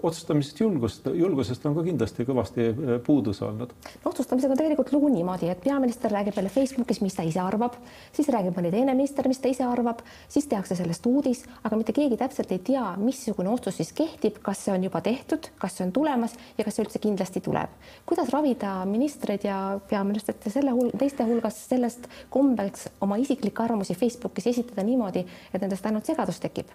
otsustamisest 0.01 0.61
julgust, 0.61 1.09
julgusest 1.11 1.65
on 1.67 1.75
ka 1.75 1.83
kindlasti 1.83 2.25
kõvasti 2.27 2.67
äh, 2.69 2.93
puudus 3.05 3.41
olnud. 3.45 3.73
otsustamisega 4.05 4.55
on 4.55 4.61
tegelikult 4.61 4.93
lugu 4.95 5.09
niimoodi, 5.11 5.49
et 5.51 5.63
peaminister 5.63 6.13
räägib 6.13 6.37
jälle 6.39 6.53
Facebookis, 6.53 7.01
mis 7.03 7.17
ta 7.17 7.25
ise 7.27 7.41
arvab, 7.43 7.75
siis 8.15 8.29
räägib 8.31 8.55
mõni 8.55 8.71
teine 8.71 8.95
minister, 8.95 9.27
mis 9.27 9.41
ta 9.43 9.51
ise 9.51 9.67
arvab, 9.67 9.99
siis 10.31 10.47
tehakse 10.51 10.77
sellest 10.79 11.05
uudis, 11.09 11.43
aga 11.63 11.79
mitte 11.79 11.95
keegi 11.95 12.19
täpselt 12.21 12.55
ei 12.55 12.63
tea, 12.63 12.85
missugune 13.01 13.51
otsus 13.51 13.81
siis 13.81 13.91
kehtib, 13.95 14.39
kas 14.45 14.63
see 14.63 14.75
on 14.77 14.87
juba 14.87 15.03
tehtud, 15.03 15.51
kas 15.59 15.75
see 15.75 15.89
on 15.89 15.91
tulemas 15.95 16.37
ja 16.55 16.63
kas 16.63 16.79
see 16.79 16.85
üldse 16.87 17.03
kindlasti 17.03 17.43
tuleb. 17.43 17.75
kuidas 18.05 18.31
ravida 18.31 18.77
ministreid 18.87 19.43
ja 19.43 19.59
peaministrit 19.89 20.47
selle 20.53 20.71
hul 20.71 20.93
teiste 20.95 21.27
hulgas 21.27 21.59
sellest, 21.67 22.07
kombeks 22.31 22.87
oma 23.03 23.19
isiklikke 23.25 23.63
arvamusi 23.63 23.97
Facebookis 23.97 24.47
esitada 24.53 24.85
niimoodi, 24.85 25.25
et 25.53 25.61
nendest 25.61 25.85
ainult 25.85 26.05
segadus 26.07 26.39
tekib? 26.43 26.69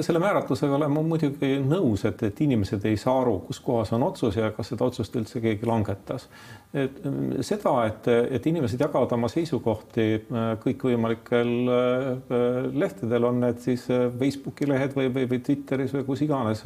Selle 0.00 0.20
määratlusega 0.22 0.76
olen 0.76 0.92
ma 0.94 1.02
muidugi 1.02 1.56
nõus, 1.66 2.04
et, 2.06 2.22
et 2.22 2.40
inimesed 2.44 2.84
ei 2.86 2.98
saa 3.00 3.16
aru, 3.24 3.40
kus 3.48 3.58
kohas 3.64 3.90
on 3.96 4.04
otsus 4.06 4.36
ja 4.38 4.52
kas 4.54 4.70
seda 4.70 4.86
otsust 4.86 5.16
üldse 5.18 5.42
keegi 5.42 5.66
langetas. 5.66 6.28
et 6.74 7.00
seda, 7.42 7.72
et, 7.88 8.06
et 8.38 8.46
inimesed 8.46 8.80
jagavad 8.80 9.10
oma 9.16 9.26
seisukohti 9.32 10.04
äh, 10.14 10.52
kõikvõimalikel 10.62 11.50
äh, 11.74 12.38
lehtedel, 12.78 13.26
on 13.26 13.42
need 13.42 13.58
siis 13.64 13.88
äh, 13.90 14.06
Facebooki 14.20 14.68
lehed 14.70 14.94
või, 14.94 15.10
või, 15.14 15.26
või 15.32 15.42
Twitteris 15.48 15.96
või 15.98 16.06
kus 16.06 16.22
iganes 16.26 16.62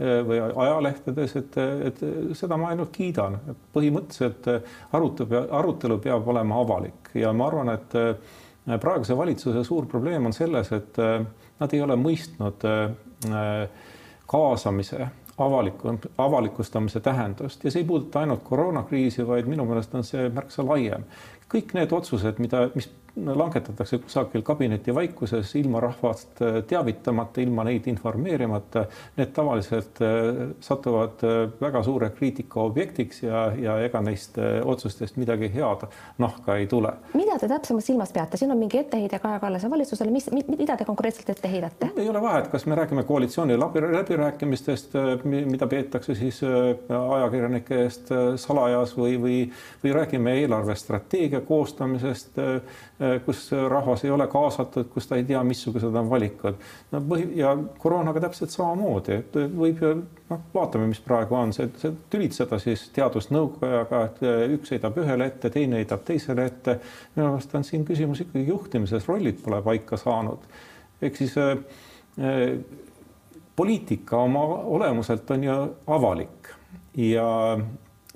või 0.00 0.40
ajalehtedes, 0.40 1.36
et, 1.42 1.60
et 1.90 2.02
seda 2.38 2.56
ma 2.56 2.72
ainult 2.72 2.94
kiidan. 2.94 3.36
põhimõtteliselt 3.74 4.48
arutelu, 4.96 5.44
arutelu 5.60 6.00
peab 6.00 6.28
olema 6.32 6.60
avalik 6.64 7.12
ja 7.20 7.32
ma 7.36 7.50
arvan, 7.50 7.74
et 7.76 8.80
praeguse 8.80 9.16
valitsuse 9.18 9.64
suur 9.66 9.86
probleem 9.90 10.26
on 10.30 10.32
selles, 10.36 10.72
et 10.72 11.00
nad 11.60 11.74
ei 11.74 11.82
ole 11.82 11.96
mõistnud 11.96 12.64
äh, 12.68 13.68
kaasamise 14.26 15.08
avaliku, 15.38 15.98
avalikustamise 16.18 17.00
tähendust 17.00 17.64
ja 17.64 17.70
see 17.70 17.82
ei 17.82 17.88
puuduta 17.88 18.20
ainult 18.20 18.42
koroonakriisi, 18.46 19.26
vaid 19.26 19.48
minu 19.50 19.64
meelest 19.68 19.94
on 19.94 20.04
see 20.04 20.28
märksa 20.32 20.64
laiem. 20.66 21.04
kõik 21.52 21.74
need 21.76 21.92
otsused, 21.92 22.38
mida, 22.40 22.68
mis 22.74 22.88
langetatakse 23.16 23.98
kusagil 23.98 24.42
kabineti 24.42 24.94
vaikuses 24.94 25.54
ilma 25.56 25.80
rahvast 25.80 26.40
äh, 26.42 26.62
teavitamata, 26.68 27.40
ilma 27.40 27.64
neid 27.64 27.86
informeerimata. 27.86 28.86
Need 29.16 29.34
tavaliselt 29.36 30.00
äh, 30.00 30.48
satuvad 30.60 31.24
äh, 31.24 31.50
väga 31.60 31.82
suure 31.82 32.10
kriitika 32.10 32.60
objektiks 32.60 33.22
ja, 33.22 33.44
ja 33.58 33.76
ega 33.84 34.00
neist 34.00 34.38
otsustest 34.64 35.16
midagi 35.20 35.50
head 35.52 35.84
nahka 36.18 36.56
ei 36.56 36.66
tule. 36.66 36.92
mida 37.14 37.36
te 37.38 37.48
täpsemalt 37.48 37.84
silmas 37.84 38.12
peate, 38.12 38.36
siin 38.40 38.52
on 38.52 38.58
mingi 38.58 38.78
etteheide 38.80 39.18
Kaja 39.18 39.40
Kallase 39.40 39.70
valitsusele, 39.70 40.10
mis, 40.10 40.30
mida 40.32 40.76
te 40.76 40.84
konkreetselt 40.88 41.28
ette 41.30 41.50
heidate? 41.52 41.90
ei 41.96 42.08
ole 42.08 42.22
vahet, 42.22 42.48
kas 42.48 42.66
me 42.66 42.74
räägime 42.78 43.04
koalitsiooni 43.04 43.58
läbirääkimistest, 43.60 44.96
mida 45.24 45.66
peetakse 45.66 46.14
siis 46.14 46.40
ajakirjanike 46.88 47.82
eest 47.84 48.12
salajas 48.40 48.96
või, 48.96 49.18
või, 49.20 49.36
või 49.84 49.94
räägime 50.00 50.34
eelarvestrateegia 50.40 51.40
koostamisest 51.46 52.40
kus 53.24 53.46
rahvas 53.68 54.04
ei 54.04 54.10
ole 54.14 54.26
kaasatud, 54.30 54.86
kus 54.92 55.08
ta 55.08 55.16
ei 55.18 55.24
tea, 55.26 55.40
missugused 55.46 55.94
on 55.98 56.10
valikud. 56.10 56.58
no 56.92 57.00
põhi 57.08 57.24
ja 57.38 57.54
koroonaga 57.78 58.20
täpselt 58.26 58.52
samamoodi, 58.54 59.16
et 59.22 59.38
võib 59.56 59.82
ju 59.82 59.92
noh, 60.30 60.42
vaatame, 60.54 60.86
mis 60.90 61.00
praegu 61.02 61.36
on, 61.38 61.54
see, 61.56 61.68
see 61.80 61.94
tülitseda 62.12 62.58
siis 62.62 62.84
teadusnõukojaga, 62.96 64.02
et 64.08 64.22
äh, 64.26 64.44
üks 64.56 64.74
heidab 64.74 64.98
ühele 65.02 65.28
ette, 65.32 65.50
teine 65.52 65.80
heidab 65.80 66.04
teisele 66.06 66.46
ette. 66.50 66.78
minu 67.16 67.30
meelest 67.30 67.54
on 67.58 67.66
siin 67.66 67.86
küsimus 67.88 68.24
ikkagi 68.24 68.46
juhtimises, 68.48 69.08
rollid 69.08 69.42
pole 69.44 69.62
paika 69.64 69.98
saanud. 70.00 70.48
ehk 71.02 71.18
siis 71.18 71.36
äh, 71.40 71.56
äh, 72.18 72.58
poliitika 73.56 74.16
oma 74.16 74.44
olemuselt 74.78 75.30
on 75.30 75.44
ju 75.44 75.56
avalik 75.86 76.52
ja 76.96 77.58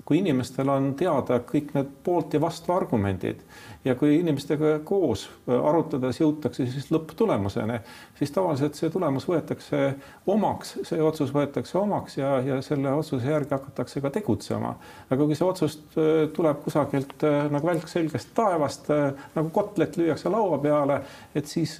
kui 0.07 0.21
inimestel 0.21 0.69
on 0.71 0.93
teada 0.95 1.41
kõik 1.43 1.73
need 1.75 1.89
poolt 2.03 2.33
ja 2.33 2.41
vastu 2.41 2.71
argumendid 2.73 3.41
ja 3.85 3.95
kui 3.95 4.17
inimestega 4.19 4.79
koos 4.87 5.27
äh, 5.27 5.55
arutades 5.55 6.19
jõutakse 6.21 6.65
siis 6.69 6.89
lõpptulemuseni, 6.93 7.79
siis 8.17 8.31
tavaliselt 8.35 8.77
see 8.77 8.89
tulemus 8.93 9.27
võetakse 9.29 9.81
omaks, 10.29 10.75
see 10.87 11.01
otsus 11.03 11.33
võetakse 11.35 11.77
omaks 11.79 12.17
ja, 12.19 12.37
ja 12.45 12.59
selle 12.65 12.91
otsuse 12.97 13.29
järgi 13.29 13.53
hakatakse 13.55 14.01
ka 14.03 14.11
tegutsema. 14.13 14.73
aga 15.09 15.27
kui 15.27 15.37
see 15.37 15.47
otsus 15.47 15.79
äh, 15.95 16.27
tuleb 16.35 16.61
kusagilt 16.65 17.25
äh, 17.27 17.47
nagu 17.53 17.69
välk 17.69 17.87
selgest 17.91 18.33
taevast, 18.37 18.89
nagu 19.35 19.49
kotlet 19.53 19.97
lüüakse 19.97 20.29
laua 20.31 20.57
peale, 20.61 20.99
et 21.35 21.47
siis 21.49 21.77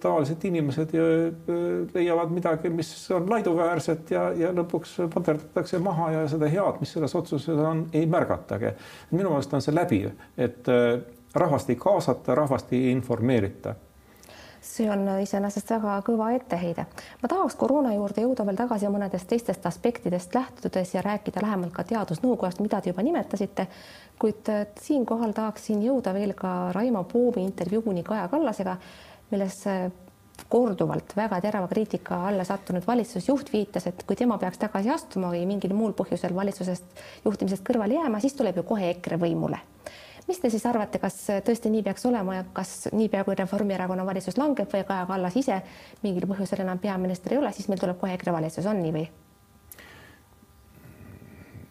tavaliselt 0.00 0.44
inimesed 0.44 0.92
leiavad 1.94 2.32
midagi, 2.34 2.70
mis 2.72 2.90
on 3.14 3.28
laiduväärset 3.30 4.12
ja, 4.14 4.26
ja 4.36 4.50
lõpuks 4.56 4.96
paterdatakse 5.12 5.80
maha 5.82 6.10
ja 6.14 6.26
seda 6.30 6.48
head, 6.50 6.80
mis 6.82 6.92
selles 6.96 7.14
otsuses 7.18 7.58
on, 7.58 7.86
ei 7.92 8.06
märgatagi. 8.10 8.74
minu 9.10 9.32
meelest 9.32 9.54
on 9.56 9.64
see 9.64 9.74
läbiv, 9.74 10.10
et 10.38 10.68
rahvast 11.34 11.70
ei 11.70 11.76
kaasata, 11.76 12.34
rahvast 12.34 12.72
ei 12.72 12.90
informeerita. 12.90 13.74
See 14.60 14.90
on 14.92 15.06
iseenesest 15.22 15.70
väga 15.72 15.94
kõva 16.04 16.26
etteheide. 16.36 16.84
ma 17.22 17.28
tahaks 17.28 17.54
koroona 17.56 17.94
juurde 17.94 18.20
jõuda 18.26 18.44
veel 18.46 18.58
tagasi 18.58 18.90
mõnedest 18.92 19.28
teistest 19.28 19.66
aspektidest 19.66 20.34
lähtudes 20.34 20.94
ja 20.94 21.02
rääkida 21.02 21.40
lähemalt 21.42 21.72
ka 21.72 21.84
teadusnõukojast, 21.84 22.60
mida 22.60 22.80
te 22.80 22.90
juba 22.90 23.02
nimetasite, 23.02 23.66
kuid 24.18 24.52
äh, 24.52 24.66
siinkohal 24.80 25.32
tahaksin 25.32 25.80
jõuda 25.82 26.12
veel 26.14 26.34
ka 26.36 26.72
Raimo 26.76 27.04
Poomi 27.04 27.44
intervjuuni 27.44 28.04
Kaja 28.04 28.28
Kallasega, 28.28 28.76
milles 29.30 29.66
äh, 29.66 29.88
korduvalt 30.48 31.16
väga 31.16 31.40
terava 31.40 31.68
kriitika 31.68 32.26
alla 32.28 32.44
sattunud 32.44 32.84
valitsusjuht 32.86 33.52
viitas, 33.52 33.86
et 33.86 34.04
kui 34.04 34.16
tema 34.16 34.38
peaks 34.38 34.60
tagasi 34.60 34.92
astuma 34.92 35.32
või 35.32 35.46
mingil 35.48 35.72
muul 35.72 35.96
põhjusel 35.96 36.36
valitsusest 36.36 37.04
juhtimisest 37.24 37.64
kõrvale 37.64 37.96
jääma, 37.96 38.20
siis 38.20 38.36
tuleb 38.36 38.60
ju 38.60 38.68
kohe 38.74 38.92
EKRE 38.92 39.16
võimule 39.24 39.64
mis 40.30 40.38
te 40.38 40.50
siis 40.52 40.66
arvate, 40.70 41.00
kas 41.02 41.16
tõesti 41.46 41.72
nii 41.72 41.82
peaks 41.86 42.06
olema 42.06 42.36
ja 42.38 42.44
kas 42.54 42.86
niipea 42.94 43.24
kui 43.26 43.34
Reformierakonna 43.38 44.06
valitsus 44.06 44.38
langeb 44.38 44.70
või 44.70 44.84
Kaja 44.86 45.08
Kallas 45.08 45.38
ise 45.40 45.58
mingil 46.04 46.28
põhjusel 46.30 46.62
enam 46.62 46.78
peaminister 46.78 47.34
ei 47.34 47.42
ole, 47.42 47.50
siis 47.56 47.66
meil 47.70 47.82
tuleb 47.82 47.98
kohe 47.98 48.14
EKRE 48.14 48.36
valitsus, 48.38 48.70
on 48.70 48.78
nii 48.84 48.94
või? 48.94 49.08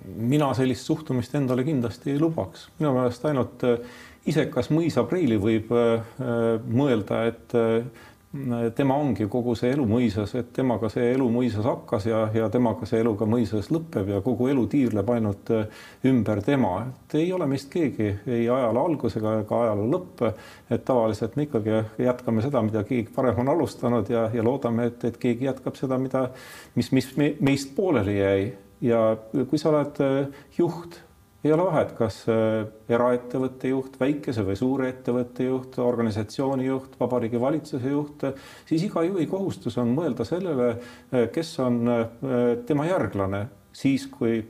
mina 0.10 0.48
sellist 0.58 0.88
suhtumist 0.88 1.36
endale 1.38 1.64
kindlasti 1.68 2.14
ei 2.14 2.20
lubaks, 2.22 2.68
minu 2.80 2.94
meelest 2.96 3.26
ainult 3.30 3.66
äh, 3.68 3.82
isekas 4.30 4.72
mõisapreili 4.74 5.38
võib 5.42 5.70
äh, 5.76 6.16
mõelda, 6.66 7.24
et 7.30 7.56
äh, 7.58 8.08
tema 8.76 8.94
ongi 8.94 9.26
kogu 9.26 9.56
see 9.58 9.72
elu 9.74 9.88
mõisas, 9.90 10.36
et 10.38 10.52
temaga 10.54 10.90
see 10.94 11.08
elu 11.16 11.26
mõisas 11.34 11.66
hakkas 11.66 12.06
ja, 12.06 12.20
ja 12.34 12.50
temaga 12.54 12.86
see 12.86 13.00
elu 13.02 13.16
ka 13.18 13.26
mõisas 13.26 13.72
lõpeb 13.74 14.12
ja 14.14 14.20
kogu 14.22 14.52
elu 14.52 14.68
tiirleb 14.70 15.10
ainult 15.16 15.50
äh, 15.56 15.82
ümber 16.06 16.44
tema. 16.46 16.76
et 16.86 17.16
ei 17.18 17.34
ole 17.34 17.48
meist 17.50 17.72
keegi 17.74 18.12
ei 18.28 18.46
ajaloo 18.46 18.86
algus 18.86 19.18
ega 19.18 19.40
ka 19.50 19.64
ajaloo 19.64 19.90
lõpp. 19.96 20.24
et 20.70 20.86
tavaliselt 20.86 21.36
me 21.36 21.48
ikkagi 21.48 21.82
jätkame 22.06 22.46
seda, 22.46 22.62
mida 22.62 22.84
keegi 22.84 23.10
varem 23.18 23.42
on 23.42 23.50
alustanud 23.56 24.10
ja, 24.14 24.30
ja 24.34 24.46
loodame, 24.46 24.86
et, 24.94 25.04
et 25.10 25.18
keegi 25.18 25.50
jätkab 25.50 25.76
seda, 25.76 25.98
mida, 25.98 26.28
mis, 26.76 26.92
mis 26.92 27.10
me, 27.18 27.34
meist 27.42 27.74
pooleli 27.76 28.20
jäi 28.20 28.52
ja 28.86 29.18
kui 29.50 29.58
sa 29.58 29.74
oled 29.74 30.04
äh, 30.06 30.44
juht 30.58 31.02
ei 31.44 31.54
ole 31.54 31.64
vahet, 31.70 31.94
kas 31.96 32.18
äh, 32.28 32.66
eraettevõtte 32.92 33.72
juht, 33.72 33.96
väikese 34.00 34.44
või 34.48 34.58
suure 34.60 34.90
ettevõtte 34.92 35.46
juht, 35.48 35.78
organisatsiooni 35.80 36.68
juht, 36.68 36.98
Vabariigi 37.00 37.40
Valitsuse 37.40 37.94
juht, 37.94 38.26
siis 38.68 38.84
iga 38.90 39.06
juhi 39.08 39.28
kohustus 39.30 39.78
on 39.80 39.94
mõelda 39.96 40.28
sellele, 40.28 40.74
äh, 41.14 41.30
kes 41.32 41.54
on 41.64 41.80
äh, 41.88 42.06
tema 42.68 42.90
järglane 42.90 43.46
siis, 43.72 44.08
kui 44.12 44.42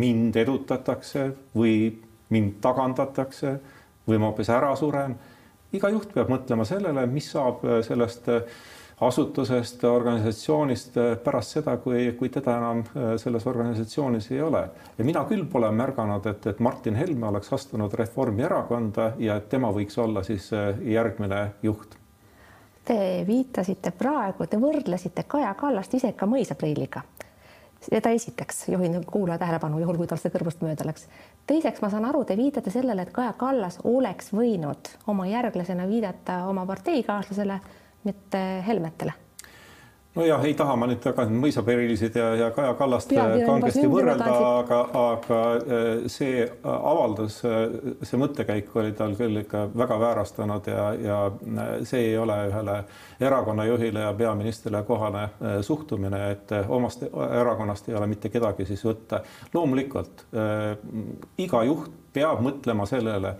mind 0.00 0.36
edutatakse 0.36 1.30
või 1.56 1.88
mind 2.30 2.60
tagandatakse 2.62 3.56
või 4.06 4.20
ma 4.20 4.28
hoopis 4.30 4.52
ära 4.52 4.74
suren. 4.76 5.16
iga 5.72 5.88
juht 5.88 6.12
peab 6.12 6.28
mõtlema 6.30 6.64
sellele, 6.66 7.06
mis 7.06 7.30
saab 7.32 7.64
sellest 7.86 8.28
asutusest, 9.00 9.84
organisatsioonist 9.84 10.96
äh, 10.96 11.12
pärast 11.24 11.56
seda, 11.56 11.76
kui, 11.80 12.12
kui 12.18 12.28
teda 12.28 12.56
enam 12.58 12.82
äh, 12.84 13.14
selles 13.20 13.46
organisatsioonis 13.46 14.30
ei 14.32 14.42
ole. 14.42 14.64
ja 14.98 15.04
mina 15.04 15.24
küll 15.28 15.46
pole 15.48 15.70
märganud, 15.72 16.26
et, 16.26 16.46
et 16.46 16.60
Martin 16.60 16.98
Helme 17.00 17.26
oleks 17.28 17.52
astunud 17.52 17.94
Reformierakonda 17.94 19.12
ja 19.18 19.38
et 19.40 19.48
tema 19.48 19.72
võiks 19.72 19.98
olla 19.98 20.22
siis 20.22 20.52
äh, 20.52 20.74
järgmine 20.84 21.46
juht. 21.62 21.96
Te 22.84 23.24
viitasite 23.26 23.92
praegu, 23.96 24.46
te 24.46 24.60
võrdlesite 24.60 25.24
Kaja 25.28 25.54
Kallast 25.54 25.94
ise 25.94 26.12
ka 26.12 26.28
mõisaprilliga 26.28 27.04
seda 27.80 28.10
esiteks, 28.12 28.66
juhin 28.68 28.98
kuulaja 29.08 29.38
tähelepanu, 29.40 29.78
juhul 29.80 29.96
kui 29.96 30.06
tal 30.06 30.18
see 30.20 30.32
kõrvust 30.34 30.60
mööda 30.60 30.84
läks. 30.84 31.06
teiseks, 31.48 31.80
ma 31.80 31.88
saan 31.88 32.04
aru, 32.04 32.26
te 32.28 32.36
viitate 32.36 32.70
sellele, 32.70 33.08
et 33.08 33.12
Kaja 33.16 33.32
Kallas 33.40 33.78
oleks 33.84 34.34
võinud 34.36 34.90
oma 35.08 35.24
järglasena 35.26 35.88
viidata 35.88 36.42
oma 36.52 36.66
parteikaaslasele 36.68 37.60
mitte 38.04 38.38
Helmetele. 38.66 39.12
Nojah, 40.14 40.42
ei 40.42 40.56
taha 40.58 40.72
ma 40.74 40.88
nüüd 40.90 41.04
väga 41.06 41.22
mõisapärilisid 41.30 42.16
ja, 42.18 42.24
ja 42.34 42.46
Kaja 42.50 42.72
Kallast 42.74 43.12
kangesti 43.14 43.84
võrrelda, 43.86 44.30
aga, 44.58 44.78
aga 44.98 45.36
äh, 45.60 45.90
see 46.10 46.40
avaldus, 46.66 47.36
äh, 47.46 47.60
see 48.02 48.18
mõttekäik 48.18 48.74
oli 48.74 48.90
tal 48.98 49.14
küll 49.14 49.38
ikka 49.44 49.68
väga 49.70 49.98
väärastanud 50.02 50.66
ja, 50.66 50.88
ja 50.98 51.18
äh, 51.30 51.70
see 51.86 52.08
ei 52.08 52.16
ole 52.18 52.40
ühele 52.48 52.74
erakonna 53.22 53.68
juhile 53.68 54.02
ja 54.02 54.10
peaministrile 54.18 54.82
kohane 54.88 55.28
suhtumine, 55.62 56.24
et 56.34 56.56
omast 56.66 57.06
erakonnast 57.06 57.92
ei 57.92 57.94
ole 58.00 58.10
mitte 58.10 58.32
kedagi 58.34 58.66
siis 58.66 58.82
võtta. 58.88 59.22
loomulikult 59.54 60.26
äh, 60.34 60.74
iga 61.38 61.62
juht 61.70 61.94
peab 62.10 62.42
mõtlema 62.42 62.82
sellele, 62.90 63.36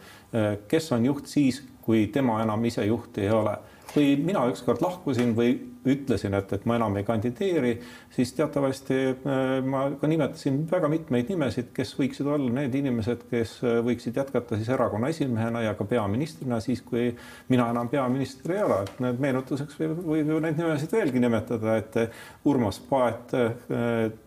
kes 0.71 0.93
on 0.95 1.11
juht 1.11 1.27
siis, 1.27 1.57
kui 1.83 2.05
tema 2.15 2.37
enam 2.45 2.63
ise 2.71 2.85
juht 2.87 3.19
ei 3.19 3.27
ole 3.35 3.57
kui 3.95 4.15
mina 4.21 4.43
ükskord 4.51 4.83
lahkusin 4.85 5.35
või 5.37 5.55
ütlesin, 5.89 6.35
et, 6.37 6.51
et 6.53 6.67
ma 6.69 6.77
enam 6.77 6.97
ei 7.01 7.05
kandideeri, 7.07 7.73
siis 8.13 8.33
teatavasti 8.37 8.99
äh, 9.11 9.53
ma 9.65 9.87
ka 10.01 10.11
nimetasin 10.11 10.61
väga 10.71 10.91
mitmeid 10.93 11.31
nimesid, 11.33 11.71
kes 11.77 11.95
võiksid 11.97 12.29
olla 12.29 12.51
need 12.61 12.77
inimesed, 12.77 13.25
kes 13.31 13.57
äh, 13.65 13.79
võiksid 13.87 14.21
jätkata 14.21 14.59
siis 14.61 14.69
erakonna 14.73 15.09
esimehena 15.13 15.65
ja 15.65 15.75
ka 15.79 15.87
peaministrina 15.89 16.61
siis, 16.65 16.85
kui 16.85 17.09
mina 17.49 17.71
enam 17.73 17.89
peaminister 17.93 18.57
ei 18.57 18.65
ole. 18.67 18.83
et 18.85 19.01
need 19.07 19.25
meenutuseks 19.25 19.81
võib, 19.81 19.97
võib 20.13 20.35
ju 20.35 20.43
neid 20.45 20.61
nimesid 20.61 20.93
veelgi 20.97 21.25
nimetada, 21.25 21.79
et 21.81 22.01
äh, 22.05 22.23
Urmas 22.51 22.81
Paet, 22.91 23.33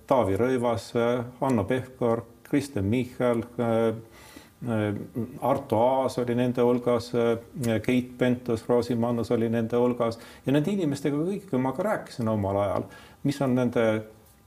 Taavi 0.08 0.38
Rõivas, 0.40 0.92
Hanno 1.40 1.64
Pevkur, 1.68 2.22
Kristen 2.48 2.86
Michal 2.90 3.42
Arto 5.42 5.80
Aas 5.80 6.18
oli 6.22 6.36
nende 6.36 6.64
hulgas, 6.64 7.12
äh, 7.16 7.80
Keit 7.84 8.14
Pentus-Rosimannus 8.18 9.32
oli 9.36 9.50
nende 9.52 9.80
hulgas 9.80 10.20
ja 10.46 10.54
nende 10.56 10.72
inimestega 10.72 11.18
kõigiga 11.20 11.60
ma 11.60 11.74
ka 11.76 11.84
rääkisin 11.84 12.30
omal 12.32 12.62
ajal, 12.62 12.86
mis 13.28 13.42
on 13.44 13.58
nende 13.58 13.84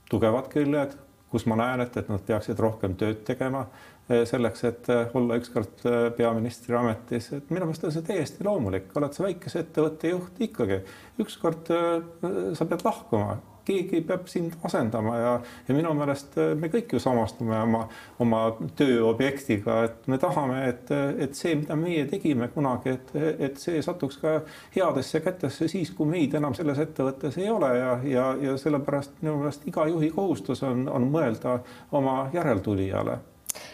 tugevad 0.09 0.49
küljed, 0.49 0.95
kus 1.29 1.45
ma 1.45 1.59
näen, 1.59 1.83
et, 1.85 1.97
et 1.97 2.09
nad 2.09 2.23
peaksid 2.25 2.57
rohkem 2.63 2.95
tööd 2.97 3.21
tegema 3.27 3.67
äh, 3.67 4.23
selleks, 4.25 4.63
et 4.69 4.89
olla 4.89 5.37
ükskord 5.37 5.85
peaministri 6.17 6.77
ametis, 6.79 7.29
et 7.37 7.53
minu 7.53 7.67
meelest 7.67 7.85
on 7.85 7.93
see 7.93 8.07
täiesti 8.07 8.47
loomulik, 8.47 8.89
oled 8.97 9.13
sa 9.13 9.27
väikese 9.27 9.67
ettevõtte 9.67 10.15
juht 10.15 10.41
ikkagi, 10.47 10.81
ükskord 11.21 11.69
sa 11.69 12.69
pead 12.71 12.87
lahkuma 12.87 13.37
keegi 13.67 14.01
peab 14.07 14.27
sind 14.31 14.55
asendama 14.67 15.17
ja, 15.19 15.33
ja 15.67 15.75
minu 15.75 15.93
meelest 15.97 16.37
me 16.59 16.69
kõik 16.73 16.95
ju 16.95 17.01
samastume 17.03 17.57
oma, 17.59 17.83
oma 18.23 18.41
tööobjektiga, 18.79 19.77
et 19.87 20.09
me 20.11 20.19
tahame, 20.21 20.63
et, 20.71 20.91
et 21.27 21.37
see, 21.37 21.55
mida 21.59 21.77
meie 21.79 22.05
tegime 22.09 22.49
kunagi, 22.53 22.95
et, 22.97 23.15
et 23.49 23.61
see 23.61 23.81
satuks 23.83 24.19
ka 24.23 24.35
headesse 24.75 25.21
kätesse 25.25 25.69
siis, 25.71 25.93
kui 25.95 26.09
meid 26.09 26.35
enam 26.37 26.55
selles 26.57 26.81
ettevõttes 26.83 27.39
ei 27.41 27.49
ole 27.53 27.71
ja, 27.77 27.95
ja, 28.07 28.27
ja 28.41 28.57
sellepärast 28.59 29.21
minu 29.21 29.39
meelest 29.41 29.67
iga 29.69 29.87
juhi 29.91 30.11
kohustus 30.15 30.63
on, 30.67 30.87
on 30.91 31.09
mõelda 31.11 31.59
oma 31.97 32.19
järeltulijale 32.33 33.19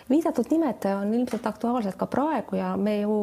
viidatud 0.09 0.49
nimed 0.51 0.85
on 0.91 1.13
ilmselt 1.13 1.45
aktuaalsed 1.47 1.97
ka 1.97 2.07
praegu 2.11 2.57
ja 2.59 2.73
me 2.77 2.99
ju 3.01 3.17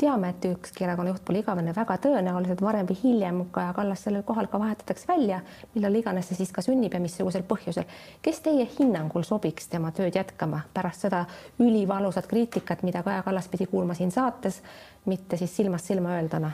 teame, 0.00 0.30
et 0.34 0.44
ükski 0.50 0.84
erakonna 0.84 1.14
juht 1.14 1.24
pole 1.24 1.40
igavene, 1.42 1.74
väga 1.76 1.96
tõenäoliselt 2.06 2.62
varem 2.64 2.88
või 2.88 2.98
hiljem 3.02 3.40
Kaja 3.54 3.72
Kallas 3.76 4.04
sellel 4.04 4.22
kohal 4.26 4.48
ka 4.52 4.60
vahetatakse 4.60 5.08
välja, 5.08 5.40
millal 5.74 5.94
iganes 6.00 6.28
see 6.28 6.40
siis 6.42 6.52
ka 6.52 6.62
sünnib 6.64 6.94
ja 6.94 7.00
missugusel 7.00 7.46
põhjusel. 7.48 7.88
kes 8.22 8.40
teie 8.40 8.68
hinnangul 8.78 9.22
sobiks 9.22 9.68
tema 9.68 9.92
tööd 9.92 10.14
jätkama 10.14 10.62
pärast 10.74 11.06
seda 11.06 11.24
ülivalusat 11.58 12.26
kriitikat, 12.26 12.82
mida 12.82 13.02
Kaja 13.02 13.22
Kallas 13.22 13.48
pidi 13.48 13.66
kuulma 13.66 13.94
siin 13.94 14.10
saates, 14.10 14.62
mitte 15.04 15.36
siis 15.36 15.56
silmast 15.56 15.86
silma 15.86 16.16
öelduna? 16.18 16.52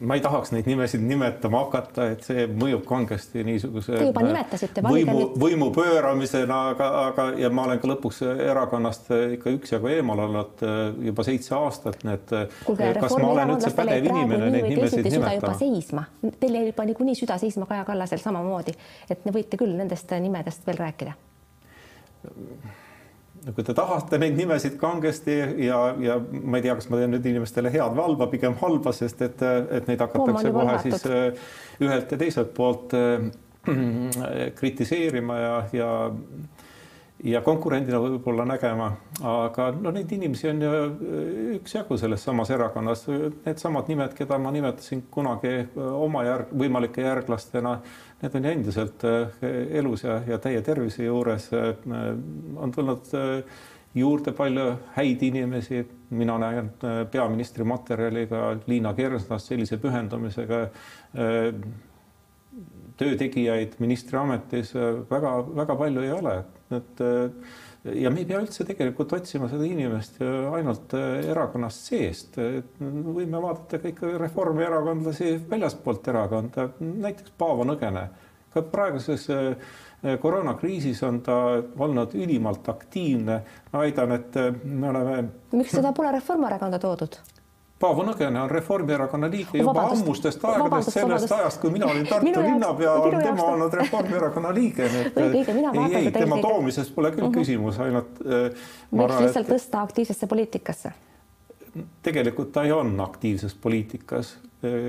Ma 0.00 0.14
ei 0.14 0.22
tahaks 0.22 0.52
neid 0.54 0.66
nimesid 0.68 1.02
nimetama 1.02 1.62
hakata, 1.64 2.06
et 2.12 2.24
see 2.26 2.46
mõjub 2.50 2.84
kangesti 2.88 3.42
niisuguse 3.46 3.96
Te 3.96 4.06
juba 4.06 4.22
nimetasite, 4.26 4.82
võimu, 4.84 5.24
võimu 5.40 5.70
pööramisena, 5.74 6.58
aga, 6.74 6.88
aga 7.08 7.26
ja 7.40 7.50
ma 7.54 7.66
olen 7.68 7.82
ka 7.82 7.90
lõpuks 7.90 8.22
erakonnast 8.28 9.10
ikka 9.38 9.52
üksjagu 9.56 9.90
eemal 9.96 10.24
olnud 10.28 10.64
äh, 10.66 10.80
juba 11.10 11.26
seitse 11.26 11.54
aastat, 11.58 12.02
nii 12.06 12.18
et 12.18 12.34
äh, 12.38 12.58
kas 13.00 13.16
ma 13.18 13.32
olen 13.34 13.54
üldse 13.56 13.72
pädev 13.76 14.10
inimene 14.12 14.50
neid 14.54 14.68
nimesid 14.72 15.10
nimetama? 15.10 16.06
teil 16.40 16.58
jäi 16.60 16.66
juba 16.70 16.88
niikuinii 16.88 17.18
süda 17.18 17.38
seisma 17.42 17.66
Kaja 17.70 17.86
Kallasel 17.88 18.22
samamoodi, 18.22 18.76
et 19.10 19.24
te 19.24 19.34
võite 19.34 19.60
küll 19.60 19.74
nendest 19.78 20.14
nimedest 20.22 20.66
veel 20.68 20.84
rääkida 20.86 21.16
kui 23.54 23.64
te 23.64 23.74
tahate 23.76 24.18
neid 24.20 24.36
nimesid 24.36 24.76
kangesti 24.80 25.36
ja, 25.64 25.80
ja 26.02 26.18
ma 26.20 26.58
ei 26.58 26.64
tea, 26.66 26.74
kas 26.78 26.88
ma 26.92 27.00
teen 27.00 27.14
nüüd 27.14 27.26
inimestele 27.30 27.72
head 27.72 27.94
või 27.96 28.04
halba, 28.04 28.28
pigem 28.32 28.56
halba, 28.60 28.92
sest 28.96 29.22
et, 29.24 29.44
et 29.44 29.88
neid 29.88 30.02
hakatakse 30.04 30.52
kohe 30.54 30.78
siis 30.84 31.06
äh, 31.08 31.50
ühelt 31.84 32.12
ja 32.12 32.20
teiselt 32.20 32.52
poolt 32.56 32.96
äh, 32.98 33.28
kritiseerima 34.58 35.38
ja, 35.40 35.54
ja 35.72 35.90
ja 37.24 37.40
konkurendina 37.42 37.98
võib-olla 38.02 38.44
nägema, 38.46 38.92
aga 39.26 39.70
no 39.74 39.90
neid 39.94 40.12
inimesi 40.14 40.50
on 40.52 40.62
ju 40.62 40.74
äh, 40.74 40.90
üksjagu 41.58 41.98
selles 41.98 42.22
samas 42.24 42.50
erakonnas, 42.54 43.06
needsamad 43.46 43.88
nimed, 43.90 44.14
keda 44.18 44.38
ma 44.38 44.52
nimetasin 44.54 45.06
kunagi 45.10 45.54
oma 45.76 46.24
järg, 46.28 46.52
võimalike 46.54 47.02
järglastena 47.06 47.78
need 48.22 48.34
on 48.34 48.44
endiselt 48.50 49.04
äh, 49.04 49.48
elus 49.78 50.04
ja, 50.04 50.20
ja 50.26 50.38
täie 50.42 50.62
tervise 50.62 51.04
juures. 51.06 51.50
Äh, 51.54 51.74
on 52.56 52.72
tulnud 52.74 53.12
äh, 53.14 53.58
juurde 53.94 54.32
palju 54.36 54.72
häid 54.96 55.22
inimesi, 55.22 55.84
mina 56.10 56.38
näen 56.38 56.70
peaministri 57.12 57.64
materjaliga 57.64 58.56
Liina 58.66 58.92
Kersnast 58.94 59.48
sellise 59.50 59.78
pühendumisega 59.80 60.60
töötegijaid 62.98 63.76
ministriametis 63.78 64.72
väga-väga 65.10 65.76
palju 65.78 66.02
ei 66.02 66.12
ole, 66.12 66.36
et 66.74 67.02
ja 67.94 68.10
me 68.10 68.22
ei 68.22 68.26
pea 68.28 68.40
üldse 68.42 68.66
tegelikult 68.66 69.12
otsima 69.16 69.48
seda 69.50 69.66
inimest 69.66 70.18
ainult 70.22 70.94
erakonnast 70.98 71.90
seest. 71.90 72.38
võime 72.80 73.42
vaadata 73.42 73.80
kõik 73.84 74.02
reformierakondlasi 74.24 75.36
väljaspoolt 75.50 76.08
erakonda, 76.10 76.70
näiteks 76.80 77.36
Paavo 77.38 77.68
Nõgene. 77.68 78.08
ka 78.52 78.62
praeguses 78.62 79.28
koroonakriisis 80.20 81.02
on 81.02 81.20
ta 81.20 81.62
olnud 81.78 82.14
ülimalt 82.14 82.68
aktiivne. 82.68 83.42
ma 83.72 83.78
väidan, 83.78 84.12
et 84.12 84.34
me 84.64 84.88
oleme. 84.88 85.24
miks 85.52 85.70
seda 85.70 85.92
pole 85.92 86.12
Reformierakonda 86.12 86.78
toodud? 86.78 87.20
Paavo 87.78 88.02
Nõgene 88.02 88.40
on 88.42 88.50
Reformierakonna 88.50 89.28
liige 89.30 89.60
juba 89.60 89.70
vabandust, 89.70 90.02
ammustest 90.02 90.46
aegadest, 90.50 90.90
sellest 90.96 91.34
ajast, 91.36 91.60
kui 91.62 91.70
mina 91.70 91.86
olin 91.86 92.08
Tartu 92.08 92.32
linnapea, 92.42 92.94
on 92.98 93.18
tema 93.22 93.44
olnud 93.52 93.76
Reformierakonna 93.80 94.50
liige. 94.54 94.88
seda. 94.90 95.28
ei, 96.00 96.10
tema 96.14 96.40
toomises 96.42 96.90
pole 96.90 97.12
küll 97.14 97.28
uh 97.28 97.30
mhm. 97.30 97.36
-huh. 97.36 97.44
küsimus, 97.44 97.78
ainult 97.78 98.18
äh,. 98.26 98.66
võiks 98.90 99.22
lihtsalt 99.22 99.46
et... 99.46 99.54
tõsta 99.54 99.82
aktiivsesse 99.86 100.26
poliitikasse. 100.26 100.92
tegelikult 102.02 102.52
ta 102.52 102.64
ei 102.64 102.72
on 102.72 103.00
aktiivses 103.00 103.54
poliitikas, 103.54 104.38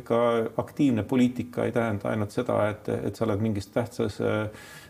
ka 0.03 0.19
aktiivne 0.57 1.03
poliitika 1.03 1.65
ei 1.65 1.71
tähenda 1.71 2.09
ainult 2.09 2.31
seda, 2.31 2.69
et, 2.69 2.89
et 2.89 3.15
sa 3.15 3.25
oled 3.25 3.39
mingis 3.39 3.67
tähtsas 3.67 4.21
äh, 4.21 4.49
Äh, 4.49 4.88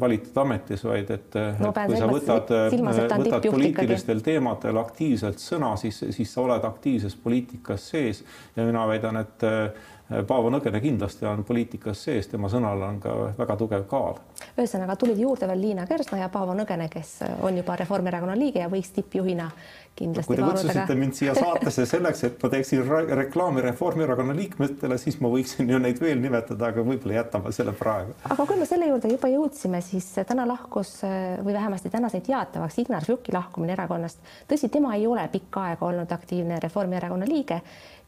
valitud 0.00 0.38
ametis, 0.42 0.82
vaid 0.84 1.10
et, 1.14 1.36
no, 1.60 1.70
et 1.70 1.80
kui 1.86 1.98
sa 1.98 2.08
võtad, 2.10 2.48
võtad 2.74 3.48
poliitilistel 3.52 4.22
teemadel 4.24 4.80
aktiivselt 4.80 5.38
sõna, 5.38 5.74
siis, 5.78 6.00
siis 6.16 6.32
sa 6.34 6.42
oled 6.42 6.64
aktiivses 6.66 7.14
poliitikas 7.22 7.90
sees. 7.92 8.24
Ja 8.56 8.66
mina 8.66 8.82
väidan, 8.90 9.20
et 9.22 9.46
äh, 9.46 9.92
Paavo 10.22 10.50
Nõgene 10.52 10.80
kindlasti 10.80 11.26
on 11.26 11.44
poliitikas 11.44 12.04
sees, 12.06 12.28
tema 12.30 12.48
sõnal 12.52 12.82
on 12.86 13.00
ka 13.02 13.14
väga 13.38 13.56
tugev 13.60 13.86
kaal. 13.90 14.20
ühesõnaga 14.56 14.96
tulid 15.00 15.18
juurde 15.18 15.48
veel 15.50 15.60
Liina 15.60 15.86
Kersna 15.86 16.20
ja 16.20 16.28
Paavo 16.32 16.54
Nõgene, 16.54 16.88
kes 16.92 17.16
on 17.42 17.56
juba 17.56 17.76
Reformierakonna 17.80 18.36
liige 18.38 18.62
ja 18.62 18.68
võiks 18.72 18.92
tippjuhina 18.94 19.50
kindlasti 19.94 20.30
kui 20.30 20.38
te 20.38 20.42
kutsusite 20.42 20.86
ka... 20.88 20.96
mind 20.98 21.16
siia 21.18 21.34
saatesse 21.38 21.86
selleks, 21.94 22.24
et 22.28 22.42
ma 22.42 22.50
teeksin 22.52 22.82
reklaami 23.20 23.64
Reformierakonna 23.68 24.36
liikmetele, 24.36 24.98
siis 24.98 25.18
ma 25.22 25.30
võiksin 25.32 25.70
ju 25.70 25.80
neid 25.82 26.00
veel 26.02 26.20
nimetada, 26.22 26.70
aga 26.70 26.84
võib-olla 26.86 27.20
jätame 27.20 27.54
selle 27.54 27.74
praegu. 27.78 28.16
aga 28.28 28.46
kui 28.48 28.58
me 28.60 28.68
selle 28.70 28.90
juurde 28.90 29.12
juba 29.12 29.30
jõudsime, 29.32 29.82
siis 29.84 30.10
täna 30.26 30.46
lahkus 30.50 30.96
või 31.04 31.56
vähemasti 31.56 31.92
täna 31.94 32.10
sai 32.12 32.24
teatavaks 32.26 32.78
Ignar 32.82 33.06
Žuki 33.06 33.34
lahkumine 33.34 33.76
erakonnast. 33.76 34.22
tõsi, 34.50 34.70
tema 34.70 34.94
ei 34.98 35.06
ole 35.06 35.26
pikka 35.32 35.68
aega 35.70 35.86
olnud 35.90 36.12
aktiivne 36.18 36.60
Reformierakonna 36.62 37.28
liige 37.30 37.62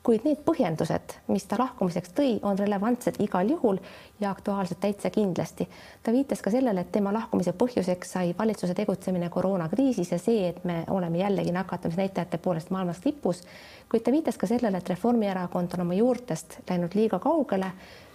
kuid 0.06 0.22
need 0.22 0.38
põhjendused, 0.46 1.16
mis 1.34 1.44
ta 1.50 1.56
lahkumiseks 1.58 2.12
tõi, 2.14 2.36
on 2.46 2.58
relevantsed 2.58 3.16
igal 3.24 3.48
juhul 3.50 3.80
ja 4.22 4.30
aktuaalsed 4.30 4.78
täitsa 4.78 5.10
kindlasti. 5.10 5.66
ta 6.02 6.12
viitas 6.14 6.42
ka 6.42 6.50
sellele, 6.50 6.80
et 6.80 6.92
tema 6.92 7.12
lahkumise 7.12 7.52
põhjuseks 7.58 8.12
sai 8.14 8.34
valitsuse 8.38 8.74
tegutsemine 8.74 9.28
koroonakriisis 9.34 10.12
ja 10.12 10.18
see, 10.22 10.48
et 10.48 10.62
me 10.64 10.84
oleme 10.94 11.18
jällegi 11.18 11.52
nakatumisnäitajate 11.52 12.38
poolest 12.38 12.70
maailmas 12.70 13.00
tipus, 13.02 13.42
kuid 13.90 14.06
ta 14.06 14.14
viitas 14.14 14.38
ka 14.38 14.46
sellele, 14.46 14.78
et 14.78 14.94
Reformierakond 14.94 15.74
on 15.74 15.84
oma 15.88 15.98
juurtest 15.98 16.60
läinud 16.70 16.94
liiga 16.94 17.18
kaugele, 17.18 17.72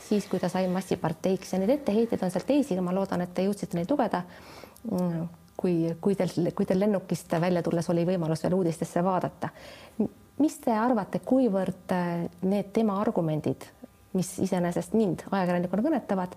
siis 0.08 0.30
kui 0.32 0.39
ta 0.39 0.49
sai 0.49 0.71
massiparteiks. 0.71 1.54
Ja 1.54 1.60
neid 1.60 1.75
etteheiteid 1.75 2.23
on 2.23 2.32
seal 2.32 2.47
teisi, 2.47 2.80
ma 2.80 2.95
loodan, 2.95 3.27
et 3.27 3.36
te 3.36 3.43
jõudsite 3.43 3.75
neid 3.75 3.91
lugeda. 3.91 4.23
Kui, 5.62 5.75
kui 6.01 6.15
teil, 6.17 6.49
kui 6.56 6.65
teil 6.65 6.80
lennukist 6.80 7.36
välja 7.41 7.62
tulles 7.62 7.89
oli 7.91 8.08
võimalus 8.08 8.41
veel 8.47 8.56
uudistesse 8.58 9.04
vaadata 9.04 9.51
mis 10.41 10.58
te 10.63 10.73
arvate, 10.75 11.21
kuivõrd 11.25 11.93
äh, 11.95 12.25
need 12.47 12.73
tema 12.75 12.97
argumendid, 13.01 13.67
mis 14.17 14.34
iseenesest 14.43 14.97
mind 14.97 15.25
ajakirjanikuna 15.32 15.86
kõnetavad, 15.86 16.36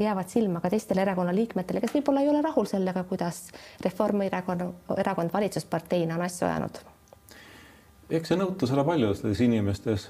jäävad 0.00 0.32
silma 0.32 0.62
ka 0.64 0.72
teistele 0.72 1.04
erakonna 1.04 1.34
liikmetele, 1.36 1.82
kes 1.84 1.94
võib-olla 1.98 2.24
ei 2.24 2.32
ole 2.32 2.40
rahul 2.42 2.66
sellega, 2.68 3.04
kuidas 3.08 3.44
Reformierakonna, 3.84 4.70
erakond 4.96 5.34
valitsusparteina 5.34 6.16
on 6.16 6.24
asju 6.26 6.48
ajanud? 6.48 6.84
eks 8.10 8.30
see 8.30 8.38
nõutus 8.38 8.70
ole 8.70 8.84
paljudes 8.86 9.40
inimestes. 9.42 10.06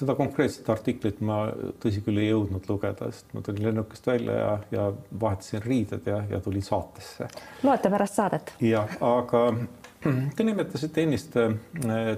seda 0.00 0.14
konkreetset 0.16 0.68
artiklit 0.70 1.18
ma 1.20 1.40
tõsi 1.82 2.00
küll 2.02 2.18
ei 2.22 2.30
jõudnud 2.30 2.66
lugeda, 2.70 3.10
sest 3.10 3.34
ma 3.34 3.42
tulin 3.44 3.66
lennukist 3.68 4.06
välja 4.06 4.36
ja, 4.36 4.52
ja 4.70 4.84
vahetasin 5.20 5.62
riided 5.62 6.06
ja, 6.06 6.22
ja 6.30 6.40
tulin 6.40 6.62
saatesse. 6.62 7.28
loete 7.62 7.90
pärast 7.90 8.18
saadet? 8.18 8.52
jah, 8.64 8.90
aga 9.00 9.44
Te 10.00 10.44
nimetasite 10.46 11.02
ennist 11.04 11.34
äh, 11.36 11.52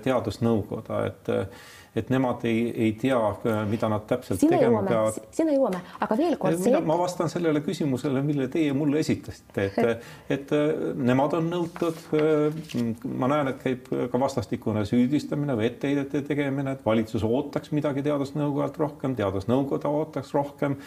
teadusnõukoda, 0.05 1.05
et 1.11 1.31
et 1.97 2.09
nemad 2.09 2.41
ei, 2.49 2.61
ei 2.87 2.93
tea, 2.97 3.19
mida 3.69 3.89
nad 3.93 4.07
täpselt 4.09 4.41
sinna 4.41 4.57
tegema 4.57 4.79
jõuame, 4.79 4.89
peavad. 4.89 5.17
sinna 5.37 5.53
jõuame, 5.53 5.81
aga 6.07 6.17
veel 6.17 6.37
kord. 6.41 6.61
See... 6.65 6.79
ma 6.89 6.95
vastan 6.97 7.29
sellele 7.29 7.61
küsimusele, 7.65 8.23
mille 8.25 8.47
teie 8.53 8.73
mulle 8.77 9.03
esitasite, 9.03 9.67
et, 9.69 10.07
et 10.37 10.55
nemad 10.97 11.37
on 11.37 11.51
nõutud. 11.53 12.01
ma 13.05 13.29
näen, 13.29 13.51
et 13.53 13.61
käib 13.61 13.91
ka 14.13 14.21
vastastikune 14.23 14.87
süüdistamine 14.89 15.57
või 15.59 15.69
etteheidete 15.69 16.23
tegemine, 16.31 16.79
et 16.79 16.87
valitsus 16.87 17.27
ootaks 17.29 17.75
midagi 17.77 18.05
teadusnõukojalt 18.09 18.81
rohkem, 18.81 19.19
teadusnõukoda 19.19 19.93
ootaks 19.93 20.33
rohkem. 20.33 20.79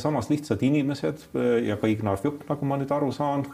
samas 0.00 0.32
lihtsad 0.32 0.64
inimesed 0.64 1.28
ja 1.66 1.76
ka 1.76 1.92
Ignar 1.92 2.16
Juk, 2.24 2.46
nagu 2.48 2.64
ma 2.64 2.80
nüüd 2.80 2.96
aru 2.96 3.12
saan, 3.12 3.44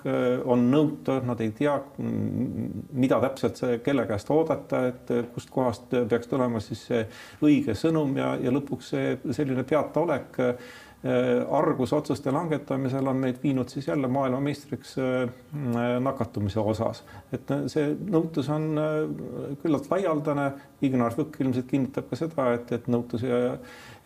on 0.46 0.68
nõutud, 0.70 1.26
nad 1.26 1.42
ei 1.42 1.50
tea, 1.50 1.74
mida 1.98 3.18
täpselt 3.26 3.58
kelle 3.82 4.06
käest 4.06 4.30
oodata, 4.30 4.86
et 4.92 5.12
kustkohast 5.34 5.90
peaks 5.90 6.30
tulema 6.30 6.62
siis 6.62 6.91
see 6.92 7.02
õige 7.42 7.76
sõnum 7.78 8.16
ja, 8.18 8.34
ja 8.42 8.54
lõpuks 8.54 8.94
see 8.94 9.18
selline 9.32 9.64
peataolek 9.68 10.40
argusotsuste 11.50 12.30
langetamisel 12.30 13.06
on 13.10 13.16
meid 13.24 13.40
viinud 13.42 13.68
siis 13.68 13.88
jälle 13.88 14.08
maailmameistriks 14.08 14.94
nakatumise 16.00 16.60
osas. 16.60 17.02
et 17.32 17.50
see 17.66 17.96
nõutus 18.06 18.46
on 18.54 18.78
küllalt 19.64 19.90
laialdane. 19.90 20.52
Ignar 20.82 21.14
Võkk 21.18 21.40
ilmselt 21.42 21.66
kinnitab 21.66 22.06
ka 22.10 22.18
seda, 22.18 22.52
et, 22.54 22.70
et 22.72 22.86
nõutus 22.86 23.26
ei, 23.26 23.50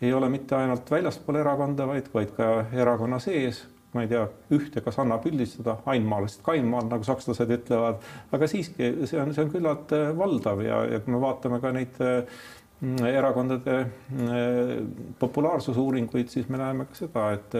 ei 0.01 0.13
ole 0.13 0.29
mitte 0.29 0.57
ainult 0.57 0.89
väljaspool 0.89 1.37
erakonda, 1.37 1.85
vaid, 1.85 2.09
vaid 2.13 2.33
ka 2.37 2.51
erakonna 2.73 3.21
sees 3.21 3.67
ma 3.95 4.03
ei 4.03 4.09
tea, 4.11 4.25
ühte, 4.53 4.81
kas 4.83 4.97
annab 4.99 5.23
üldistada, 5.25 5.77
ainmaalast 5.89 6.41
ka 6.45 6.53
ainmaal, 6.53 6.89
nagu 6.91 7.05
sakslased 7.07 7.53
ütlevad, 7.55 8.03
aga 8.35 8.49
siiski 8.51 8.91
see 9.07 9.21
on, 9.21 9.31
see 9.33 9.45
on 9.45 9.53
küllalt 9.53 9.93
valdav 10.19 10.61
ja, 10.61 10.83
ja 10.91 10.99
kui 11.01 11.15
me 11.15 11.21
vaatame 11.23 11.61
ka 11.63 11.71
neid 11.73 11.95
Mm, 11.97 12.66
erakondade 13.09 13.77
mm, 13.83 15.13
populaarsusuuringuid, 15.19 16.27
siis 16.29 16.49
me 16.49 16.57
näeme 16.57 16.85
ka 16.85 16.95
seda, 16.95 17.31
et, 17.33 17.55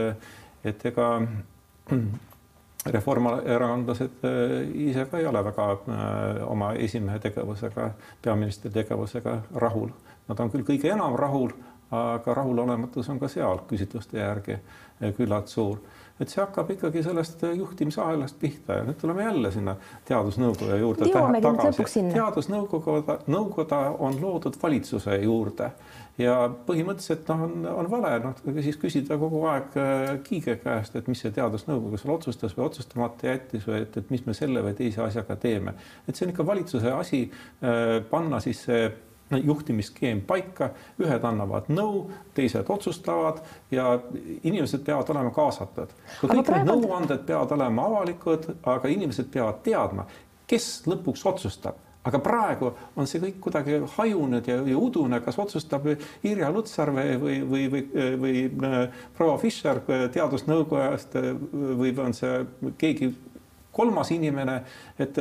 et 0.64 0.86
ega 0.86 1.08
reformierakondlased 2.86 4.26
äh, 4.28 4.58
ise 4.90 5.08
ka 5.10 5.18
ei 5.18 5.26
ole 5.26 5.44
väga 5.44 5.70
oma 6.46 6.74
esimehe 6.74 7.20
tegevusega, 7.20 7.90
peaministri 8.22 8.72
tegevusega 8.72 9.40
rahul. 9.56 9.90
Nad 10.28 10.40
on 10.44 10.52
küll 10.54 10.68
kõige 10.68 10.92
enam 10.94 11.16
rahul, 11.18 11.52
aga 11.92 12.34
rahulolematus 12.36 13.10
on 13.10 13.20
ka 13.20 13.30
seal 13.32 13.64
küsitluste 13.68 14.20
järgi 14.20 14.58
küllalt 15.18 15.48
suur 15.48 15.80
et 16.20 16.32
see 16.32 16.42
hakkab 16.42 16.72
ikkagi 16.74 17.04
sellest 17.06 17.44
juhtimisahelast 17.54 18.40
pihta 18.42 18.80
ja 18.80 18.88
nüüd 18.88 18.98
tuleme 19.02 19.24
jälle 19.24 19.52
sinna 19.54 19.76
teadusnõukoja 20.08 20.80
juurde 20.82 21.12
tagasi. 21.14 22.04
teadusnõukoguda, 22.14 23.20
nõukoda 23.30 23.82
on 24.00 24.20
loodud 24.22 24.58
valitsuse 24.62 25.20
juurde 25.24 25.72
ja 26.22 26.36
põhimõtteliselt 26.68 27.28
noh, 27.30 27.44
on, 27.46 27.66
on 27.84 27.90
vale 27.92 28.14
noh, 28.24 28.38
siis 28.66 28.80
küsida 28.82 29.20
kogu 29.22 29.44
aeg 29.52 29.76
äh, 29.78 30.14
Kiige 30.26 30.58
käest, 30.64 30.96
et 30.98 31.10
mis 31.10 31.22
see 31.22 31.34
teadusnõukogu 31.36 32.00
seal 32.02 32.16
otsustas 32.16 32.56
või 32.58 32.66
otsustamata 32.68 33.30
jättis 33.30 33.68
või 33.70 33.84
et, 33.84 34.00
et 34.02 34.14
mis 34.14 34.26
me 34.26 34.34
selle 34.38 34.64
või 34.66 34.74
teise 34.78 35.04
asjaga 35.06 35.38
teeme. 35.42 35.76
et 36.08 36.16
see 36.16 36.26
on 36.28 36.34
ikka 36.34 36.46
valitsuse 36.48 36.94
asi 36.98 37.28
äh, 37.28 38.00
panna 38.10 38.42
siis 38.44 38.66
see 38.66 38.88
juhtimisskeem 39.36 40.22
paika, 40.28 40.70
ühed 41.04 41.26
annavad 41.28 41.68
nõu, 41.74 42.06
teised 42.38 42.70
otsustavad 42.72 43.42
ja 43.72 43.98
inimesed 44.44 44.86
peavad 44.88 45.10
olema 45.12 45.34
kaasatud. 45.36 45.92
ka 46.22 46.28
kõik 46.28 46.46
praegu... 46.48 46.64
need 46.64 46.72
nõuanded 46.72 47.26
peavad 47.28 47.52
olema 47.58 47.90
avalikud, 47.90 48.48
aga 48.64 48.94
inimesed 48.94 49.28
peavad 49.34 49.60
teadma, 49.66 50.08
kes 50.48 50.88
lõpuks 50.88 51.26
otsustab 51.28 51.84
aga 52.08 52.20
praegu 52.24 52.72
on 52.96 53.08
see 53.10 53.20
kõik 53.20 53.40
kuidagi 53.44 53.82
hajunud 53.98 54.46
ja, 54.48 54.62
ja 54.64 54.80
udune, 54.80 55.20
kas 55.26 55.36
otsustab 55.44 55.90
Irja 56.24 56.48
Lutsar 56.54 56.94
või, 56.96 57.18
või, 57.20 57.40
või, 57.50 57.66
või, 57.74 57.82
või 58.22 58.44
äh, 58.48 58.78
proua 59.18 59.38
Fischer 59.42 59.82
teadusnõukojast 60.14 61.18
või 61.52 61.92
on 62.00 62.16
see 62.16 62.46
keegi 62.80 63.12
kolmas 63.78 64.10
inimene, 64.16 64.62
et 64.98 65.20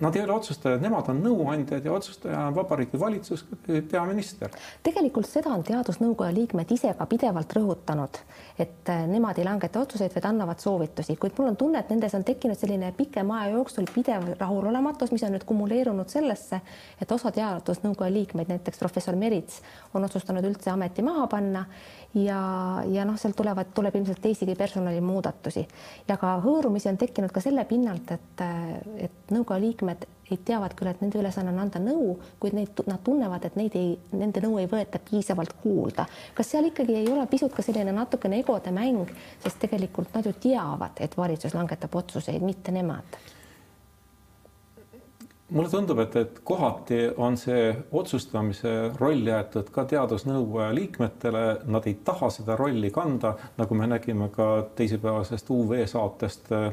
Nad 0.00 0.16
ei 0.16 0.22
ole 0.24 0.32
otsustajad, 0.32 0.80
nemad 0.80 1.08
on 1.12 1.18
nõuandjad 1.20 1.84
ja 1.84 1.92
otsustaja 1.92 2.46
on 2.48 2.54
Vabariigi 2.56 3.00
Valitsus, 3.00 3.44
peaminister. 3.90 4.48
tegelikult 4.82 5.28
seda 5.28 5.52
on 5.52 5.64
teadusnõukoja 5.66 6.32
liikmed 6.32 6.72
ise 6.72 6.94
ka 6.96 7.06
pidevalt 7.06 7.52
rõhutanud, 7.56 8.20
et 8.58 8.88
äh, 8.88 9.02
nemad 9.10 9.38
ei 9.38 9.44
langeta 9.44 9.82
otsuseid, 9.84 10.14
vaid 10.14 10.28
annavad 10.30 10.62
soovitusi, 10.62 11.16
kuid 11.20 11.36
mul 11.38 11.50
on 11.52 11.58
tunne, 11.60 11.82
et 11.84 11.92
nendes 11.92 12.14
on 12.16 12.24
tekkinud 12.24 12.56
selline 12.56 12.92
pikema 12.96 13.42
aja 13.42 13.54
jooksul 13.58 13.90
pidev 13.94 14.30
rahulolematus, 14.40 15.12
mis 15.12 15.24
on 15.28 15.36
nüüd 15.36 15.44
kumuleerunud 15.48 16.08
sellesse, 16.08 16.62
et 17.00 17.12
osa 17.12 17.32
teadusnõukoja 17.36 18.12
liikmeid, 18.14 18.48
näiteks 18.54 18.80
professor 18.80 19.16
Merits, 19.20 19.60
on 19.94 20.08
otsustanud 20.08 20.48
üldse 20.48 20.72
ameti 20.72 21.04
maha 21.04 21.26
panna 21.28 21.66
ja, 22.14 22.40
ja 22.88 23.04
noh, 23.04 23.18
sealt 23.20 23.36
tulevad, 23.36 23.70
tuleb 23.74 24.00
ilmselt 24.00 24.20
teisigi 24.22 24.56
personalimuudatusi 24.58 25.66
ja 26.08 26.16
ka 26.20 26.38
hõõrumisi 26.44 26.88
on 26.90 26.98
tekkinud 27.00 27.32
ka 27.34 27.42
selle 27.44 27.64
pinnalt, 27.68 28.10
et, 28.16 28.44
et 29.06 29.34
nõukoja 29.34 29.60
liikmed 29.62 29.89
teavad 30.46 30.74
küll, 30.78 30.90
et 30.90 31.00
nende 31.02 31.18
ülesanne 31.18 31.52
on 31.52 31.58
anda 31.64 31.80
nõu, 31.82 32.14
kuid 32.42 32.54
neid, 32.56 32.84
nad 32.86 33.02
tunnevad, 33.04 33.44
et 33.46 33.56
neid 33.58 33.74
ei, 33.78 33.96
nende 34.14 34.42
nõu 34.44 34.60
ei 34.62 34.68
võeta 34.70 35.00
piisavalt 35.10 35.56
kuulda. 35.62 36.06
kas 36.34 36.52
seal 36.52 36.70
ikkagi 36.70 36.94
ei 37.00 37.10
ole 37.10 37.26
pisut 37.26 37.54
ka 37.54 37.62
selline 37.62 37.92
natukene 37.96 38.40
egode 38.44 38.72
mäng, 38.74 39.10
sest 39.42 39.60
tegelikult 39.64 40.14
nad 40.14 40.26
ju 40.26 40.32
teavad, 40.32 41.00
et 41.00 41.16
valitsus 41.16 41.54
langetab 41.54 41.94
otsuseid, 41.94 42.42
mitte 42.42 42.72
nemad. 42.72 43.20
Mulle 45.50 45.66
tundub, 45.66 45.98
et, 45.98 46.14
et 46.14 46.36
kohati 46.46 46.98
on 47.18 47.34
see 47.34 47.72
otsustamise 47.90 48.92
roll 49.00 49.26
jäetud 49.26 49.72
ka 49.74 49.82
teadusnõukoja 49.90 50.68
liikmetele, 50.76 51.40
nad 51.66 51.88
ei 51.90 51.96
taha 52.06 52.28
seda 52.30 52.54
rolli 52.54 52.92
kanda, 52.94 53.32
nagu 53.58 53.74
me 53.74 53.88
nägime 53.90 54.28
ka 54.30 54.46
teisipäevasest 54.78 55.50
UV 55.50 55.80
saatest 55.90 56.52
äh, 56.54 56.70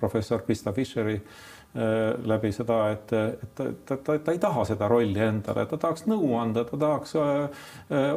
professor 0.00 0.42
Krista 0.42 0.74
Fischeri 0.74 1.14
äh, 1.14 1.38
läbi 1.78 2.50
seda, 2.54 2.78
et, 2.94 3.12
et 3.12 3.52
ta, 3.54 3.68
ta, 3.86 3.96
ta, 3.96 4.16
ta 4.24 4.34
ei 4.34 4.40
taha 4.42 4.64
seda 4.68 4.88
rolli 4.90 5.20
endale, 5.22 5.66
ta 5.70 5.78
tahaks 5.78 6.06
nõu 6.10 6.32
anda, 6.40 6.64
ta 6.66 6.80
tahaks 6.80 7.14
äh, 7.20 7.68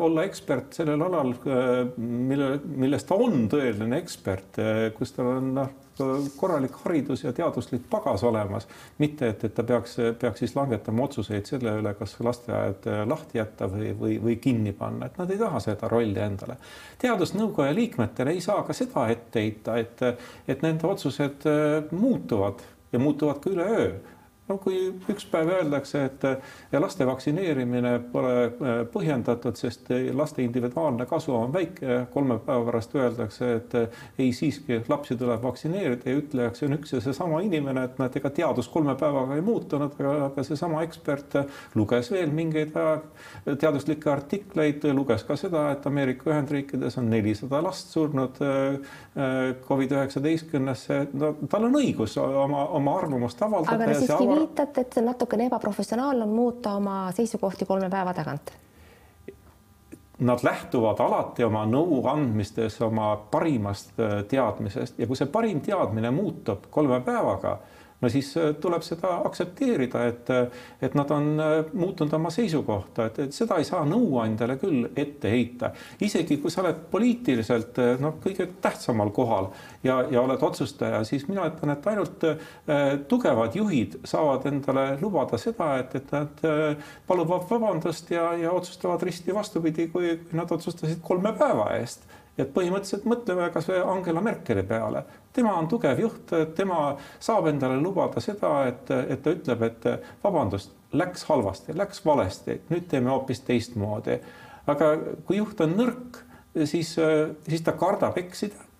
olla 0.01 0.25
ekspert 0.25 0.73
sellel 0.79 1.03
alal, 1.05 1.35
mille, 1.97 2.55
milles 2.65 3.05
ta 3.07 3.19
on 3.21 3.45
tõeline 3.51 4.01
ekspert, 4.01 4.61
kus 4.97 5.15
tal 5.15 5.35
on 5.35 5.53
noh 5.59 5.77
korralik 6.37 6.75
haridus 6.83 7.23
ja 7.23 7.33
teaduslik 7.33 7.83
pagas 7.89 8.23
olemas, 8.23 8.67
mitte 8.97 9.27
et, 9.31 9.43
et 9.43 9.53
ta 9.53 9.63
peaks, 9.63 9.97
peaks 10.19 10.43
siis 10.43 10.55
langetama 10.55 11.05
otsuseid 11.05 11.45
selle 11.49 11.75
üle, 11.81 11.93
kas 11.99 12.15
lasteaed 12.23 12.87
lahti 13.09 13.39
jätta 13.41 13.67
või, 13.71 13.91
või, 13.99 14.17
või 14.23 14.37
kinni 14.41 14.73
panna, 14.77 15.09
et 15.09 15.19
nad 15.21 15.31
ei 15.31 15.39
taha 15.41 15.61
seda 15.63 15.89
rolli 15.91 16.19
endale. 16.21 16.57
teadusnõukoja 17.01 17.75
liikmetele 17.75 18.35
ei 18.35 18.41
saa 18.41 18.63
ka 18.67 18.73
seda 18.77 19.07
ette 19.11 19.43
heita, 19.43 19.77
et, 19.77 20.05
et 20.47 20.63
nende 20.65 20.87
otsused 20.87 21.47
muutuvad 21.91 22.63
ja 22.91 22.99
muutuvad 22.99 23.39
ka 23.39 23.49
üleöö 23.49 23.99
no 24.51 24.57
kui 24.61 24.81
üks 25.11 25.25
päev 25.31 25.51
öeldakse, 25.55 26.03
et 26.09 26.25
ja 26.71 26.81
laste 26.81 27.07
vaktsineerimine 27.07 27.93
pole 28.11 28.33
äh, 28.43 28.81
põhjendatud, 28.91 29.57
sest 29.59 29.91
laste 30.17 30.43
individuaalne 30.43 31.07
kasu 31.09 31.35
on 31.37 31.53
väike, 31.53 32.05
kolme 32.13 32.39
päeva 32.45 32.67
pärast 32.67 32.95
öeldakse, 32.99 33.51
et 33.59 33.75
äh, 33.79 34.01
ei, 34.19 34.31
siiski 34.35 34.81
lapsi 34.91 35.17
tuleb 35.19 35.43
vaktsineerida 35.43 36.09
ja 36.09 36.19
ütlejaks 36.19 36.65
on 36.67 36.77
üks 36.79 36.95
ja 36.95 37.01
seesama 37.03 37.41
inimene, 37.45 37.85
et 37.87 38.01
näed, 38.01 38.17
ega 38.19 38.33
teadus 38.41 38.69
kolme 38.71 38.95
päevaga 38.99 39.37
ei 39.39 39.45
muutunud, 39.45 39.95
aga 40.27 40.45
seesama 40.45 40.83
ekspert 40.85 41.37
luges 41.75 42.11
veel 42.11 42.31
mingeid 42.35 42.75
teaduslikke 43.45 44.11
artikleid, 44.11 44.85
luges 44.95 45.23
ka 45.27 45.37
seda, 45.39 45.67
et 45.75 45.85
Ameerika 45.87 46.29
Ühendriikides 46.31 46.97
on 46.99 47.09
nelisada 47.11 47.61
last 47.63 47.93
surnud 47.93 48.41
äh, 48.43 49.55
Covid 49.67 49.95
üheksateistkümnesse, 49.97 51.01
no 51.17 51.33
tal 51.51 51.67
on 51.69 51.77
õigus 51.81 52.17
oma, 52.21 52.65
oma 52.77 52.97
arvamust 52.99 53.41
avaldada. 53.45 53.77
aga 53.77 53.91
te 53.91 53.99
siiski 54.01 54.27
viitate, 54.41 54.81
et 54.81 54.99
natukene 55.05 55.45
ebaprofessionaalne 55.49 56.23
on 56.23 56.35
muuta 56.35 56.73
oma 56.79 57.11
seisukohti 57.11 57.65
kolme 57.65 57.89
päeva 57.89 58.13
tagant? 58.13 58.51
Nad 60.21 60.43
lähtuvad 60.45 60.99
alati 61.01 61.43
oma 61.43 61.63
nõuandmistes 61.65 62.77
oma 62.85 63.15
parimast 63.31 63.99
äh, 63.99 64.19
teadmisest 64.29 64.99
ja 64.99 65.07
kui 65.09 65.17
see 65.17 65.29
parim 65.33 65.61
teadmine 65.65 66.11
muutub 66.13 66.67
kolme 66.69 67.01
päevaga 67.01 67.57
no 68.01 68.09
siis 68.09 68.31
äh, 68.37 68.51
tuleb 68.61 68.83
seda 68.85 69.13
aktsepteerida, 69.27 70.03
et, 70.09 70.29
äh, 70.33 70.63
et 70.81 70.95
nad 70.97 71.11
on 71.13 71.29
äh, 71.39 71.53
muutnud 71.73 72.13
oma 72.17 72.31
seisukohta, 72.33 73.07
et, 73.09 73.19
et 73.27 73.35
seda 73.35 73.59
ei 73.61 73.67
saa 73.67 73.83
nõuandjale 73.87 74.57
küll 74.61 74.87
ette 74.95 75.31
heita. 75.31 75.71
isegi 76.01 76.37
kui 76.41 76.51
sa 76.51 76.63
oled 76.63 76.85
poliitiliselt 76.91 77.77
noh, 78.01 78.17
kõige 78.23 78.47
tähtsamal 78.61 79.11
kohal 79.15 79.51
ja, 79.83 80.01
ja 80.11 80.21
oled 80.21 80.41
otsustaja, 80.43 81.03
siis 81.07 81.27
mina 81.29 81.45
ütlen, 81.49 81.73
et 81.75 81.87
ainult 81.91 82.25
tugevad 83.11 83.55
juhid 83.55 83.99
saavad 84.07 84.47
endale 84.49 84.85
lubada 85.01 85.37
seda, 85.41 85.73
et, 85.81 85.95
et 85.99 86.15
nad 86.15 86.41
paluvad 87.07 87.45
vabandust 87.49 88.11
ja, 88.13 88.31
ja 88.39 88.53
otsustavad 88.55 89.03
risti 89.05 89.35
vastupidi, 89.35 89.87
kui 89.93 90.15
nad 90.37 90.51
otsustasid 90.51 91.01
kolme 91.05 91.33
päeva 91.37 91.71
eest 91.77 92.07
et 92.39 92.51
põhimõtteliselt 92.55 93.07
mõtleme 93.09 93.49
kasvõi 93.53 93.81
Angela 93.83 94.21
Merkeli 94.23 94.63
peale, 94.67 95.03
tema 95.33 95.53
on 95.57 95.67
tugev 95.71 95.99
juht, 95.99 96.33
tema 96.55 96.95
saab 97.19 97.47
endale 97.51 97.79
lubada 97.81 98.23
seda, 98.23 98.53
et, 98.69 98.91
et 98.91 99.21
ta 99.23 99.35
ütleb, 99.35 99.67
et 99.67 99.87
vabandust, 100.23 100.73
läks 100.97 101.23
halvasti, 101.29 101.75
läks 101.77 102.03
valesti, 102.05 102.59
nüüd 102.71 102.89
teeme 102.91 103.13
hoopis 103.13 103.43
teistmoodi. 103.47 104.19
aga 104.71 104.91
kui 105.25 105.39
juht 105.39 105.61
on 105.63 105.77
nõrk, 105.77 106.19
siis, 106.65 106.95
siis 107.47 107.63
ta 107.63 107.77
kardab 107.79 108.17
eksida 108.19 108.70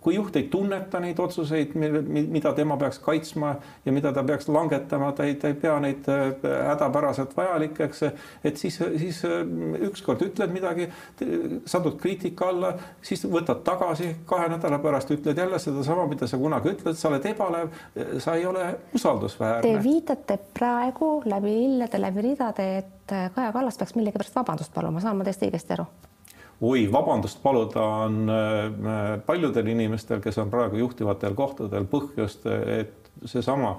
kui 0.00 0.14
juht 0.14 0.36
ei 0.38 0.44
tunneta 0.50 1.00
neid 1.02 1.18
otsuseid, 1.18 1.72
mida 1.74 2.52
tema 2.54 2.76
peaks 2.78 3.00
kaitsma 3.02 3.54
ja 3.84 3.92
mida 3.92 4.12
ta 4.14 4.22
peaks 4.22 4.46
langetama, 4.48 5.10
ta 5.12 5.26
ei, 5.26 5.34
ta 5.40 5.50
ei 5.50 5.56
pea 5.58 5.74
neid 5.82 6.06
äh, 6.12 6.28
hädapäraselt 6.68 7.34
vajalikeks, 7.36 8.04
et 8.46 8.62
siis, 8.62 8.78
siis 8.78 9.24
äh, 9.26 9.42
ükskord 9.88 10.22
ütled 10.22 10.54
midagi, 10.54 10.86
satud 11.66 11.98
kriitika 11.98 12.52
alla, 12.52 12.72
siis 13.02 13.26
võtad 13.26 13.64
tagasi, 13.66 14.12
kahe 14.30 14.46
nädala 14.54 14.78
pärast 14.84 15.10
ütled 15.16 15.42
jälle 15.42 15.58
sedasama, 15.58 16.06
mida 16.14 16.30
sa 16.30 16.38
kunagi 16.38 16.76
ütled, 16.76 16.94
sa 17.00 17.10
oled 17.10 17.26
ebalev, 17.34 17.74
sa 18.22 18.38
ei 18.38 18.46
ole 18.46 18.70
usaldusväärne. 18.94 19.66
Te 19.66 19.82
viitate 19.82 20.38
praegu 20.54 21.16
läbi 21.26 21.58
lillede, 21.58 21.98
läbi 22.06 22.28
ridade, 22.30 22.70
et 22.84 23.18
Kaja 23.34 23.50
Kallas 23.52 23.76
peaks 23.82 23.98
millegipärast 23.98 24.38
vabandust 24.38 24.74
paluma, 24.74 25.02
saan 25.02 25.18
ma 25.18 25.26
teist 25.26 25.42
õigesti 25.42 25.74
aru? 25.74 25.90
Oi, 26.64 26.86
vabandust 26.92 27.42
paluda 27.42 27.82
on 28.06 28.30
paljudel 29.26 29.68
inimestel, 29.74 30.22
kes 30.24 30.38
on 30.40 30.52
praegu 30.52 30.80
juhtivatel 30.80 31.36
kohtadel 31.36 31.84
põhjust, 31.90 32.46
et 32.48 33.10
seesama 33.28 33.76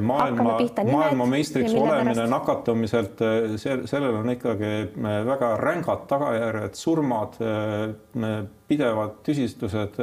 maailma, 0.00 0.58
maailmameistriks 0.90 1.74
olemine 1.74 2.26
nakatumiselt, 2.26 3.20
see, 3.60 3.76
sellel 3.84 4.16
on 4.22 4.30
ikkagi 4.32 4.72
väga 5.26 5.50
rängad 5.60 6.06
tagajärjed, 6.08 6.74
surmad, 6.78 7.36
pidevad 8.68 9.18
tüsistused. 9.26 9.98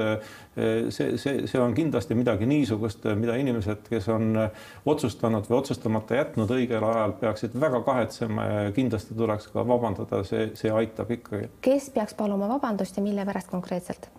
see, 0.90 1.18
see, 1.18 1.48
see 1.50 1.62
on 1.62 1.74
kindlasti 1.74 2.16
midagi 2.16 2.46
niisugust, 2.46 3.08
mida 3.18 3.36
inimesed, 3.42 3.88
kes 3.90 4.10
on 4.14 4.38
otsustanud 4.86 5.50
või 5.50 5.58
otsustamata 5.60 6.20
jätnud 6.22 6.54
õigel 6.54 6.86
ajal, 6.88 7.16
peaksid 7.20 7.58
väga 7.60 7.82
kahetsema 7.86 8.46
ja 8.46 8.68
kindlasti 8.76 9.18
tuleks 9.18 9.50
ka 9.54 9.66
vabandada, 9.68 10.22
see, 10.28 10.52
see 10.60 10.72
aitab 10.72 11.12
ikkagi. 11.18 11.50
kes 11.66 11.90
peaks 11.96 12.14
paluma 12.14 12.52
vabandust 12.52 12.98
ja 12.98 13.04
mille 13.04 13.26
pärast 13.26 13.50
konkreetselt? 13.52 14.12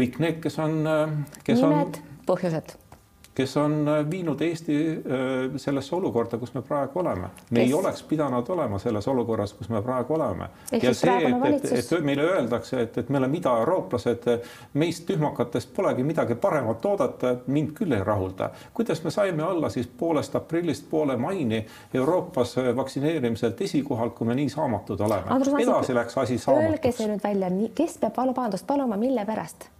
kõik 0.00 0.20
need, 0.22 0.38
kes 0.40 0.54
on, 0.62 0.78
kes 1.44 1.58
nimed 1.58 1.98
on..., 1.98 2.14
põhjused 2.30 2.78
kes 3.40 3.56
on 3.56 3.88
äh, 3.88 4.10
viinud 4.10 4.40
Eesti 4.40 4.76
äh, 4.90 5.56
sellesse 5.56 5.96
olukorda, 5.96 6.38
kus 6.38 6.54
me 6.54 6.62
praegu 6.62 7.00
oleme. 7.00 7.28
me 7.50 7.60
kes? 7.60 7.66
ei 7.66 7.74
oleks 7.74 8.02
pidanud 8.02 8.48
olema 8.48 8.78
selles 8.78 9.08
olukorras, 9.08 9.52
kus 9.56 9.68
me 9.68 9.82
praegu 9.82 10.14
oleme. 10.14 10.48
ja 10.82 10.94
see, 10.94 11.16
et, 11.28 11.64
et, 11.64 11.92
et 11.92 12.04
meile 12.04 12.26
öeldakse, 12.28 12.82
et, 12.82 12.98
et 12.98 13.08
me 13.08 13.18
oleme 13.18 13.40
idaeurooplased, 13.40 14.28
meist 14.74 15.06
tühmakatest 15.08 15.72
polegi 15.76 16.04
midagi 16.04 16.36
paremat 16.40 16.86
oodata, 16.92 17.34
mind 17.46 17.72
küll 17.78 17.96
ei 17.96 18.04
rahulda. 18.04 18.50
kuidas 18.74 19.04
me 19.04 19.10
saime 19.10 19.44
olla 19.44 19.72
siis 19.72 19.86
poolest 19.86 20.36
aprillist 20.36 20.90
poole 20.90 21.16
maini 21.16 21.64
Euroopas 21.94 22.56
vaktsineerimiselt 22.76 23.60
esikohal, 23.60 24.10
kui 24.10 24.26
me 24.26 24.34
nii 24.34 24.48
saamatud 24.52 25.00
oleme? 25.00 25.40
edasi 25.62 25.94
läks 25.94 26.18
asi 26.18 26.38
saamatuks. 26.38 26.70
Öelge 26.70 26.96
see 26.96 27.12
nüüd 27.12 27.24
välja, 27.24 27.52
kes 27.74 28.00
peab 28.04 28.20
vabandust 28.20 28.66
paluma, 28.66 29.00
mille 29.00 29.24
pärast? 29.24 29.70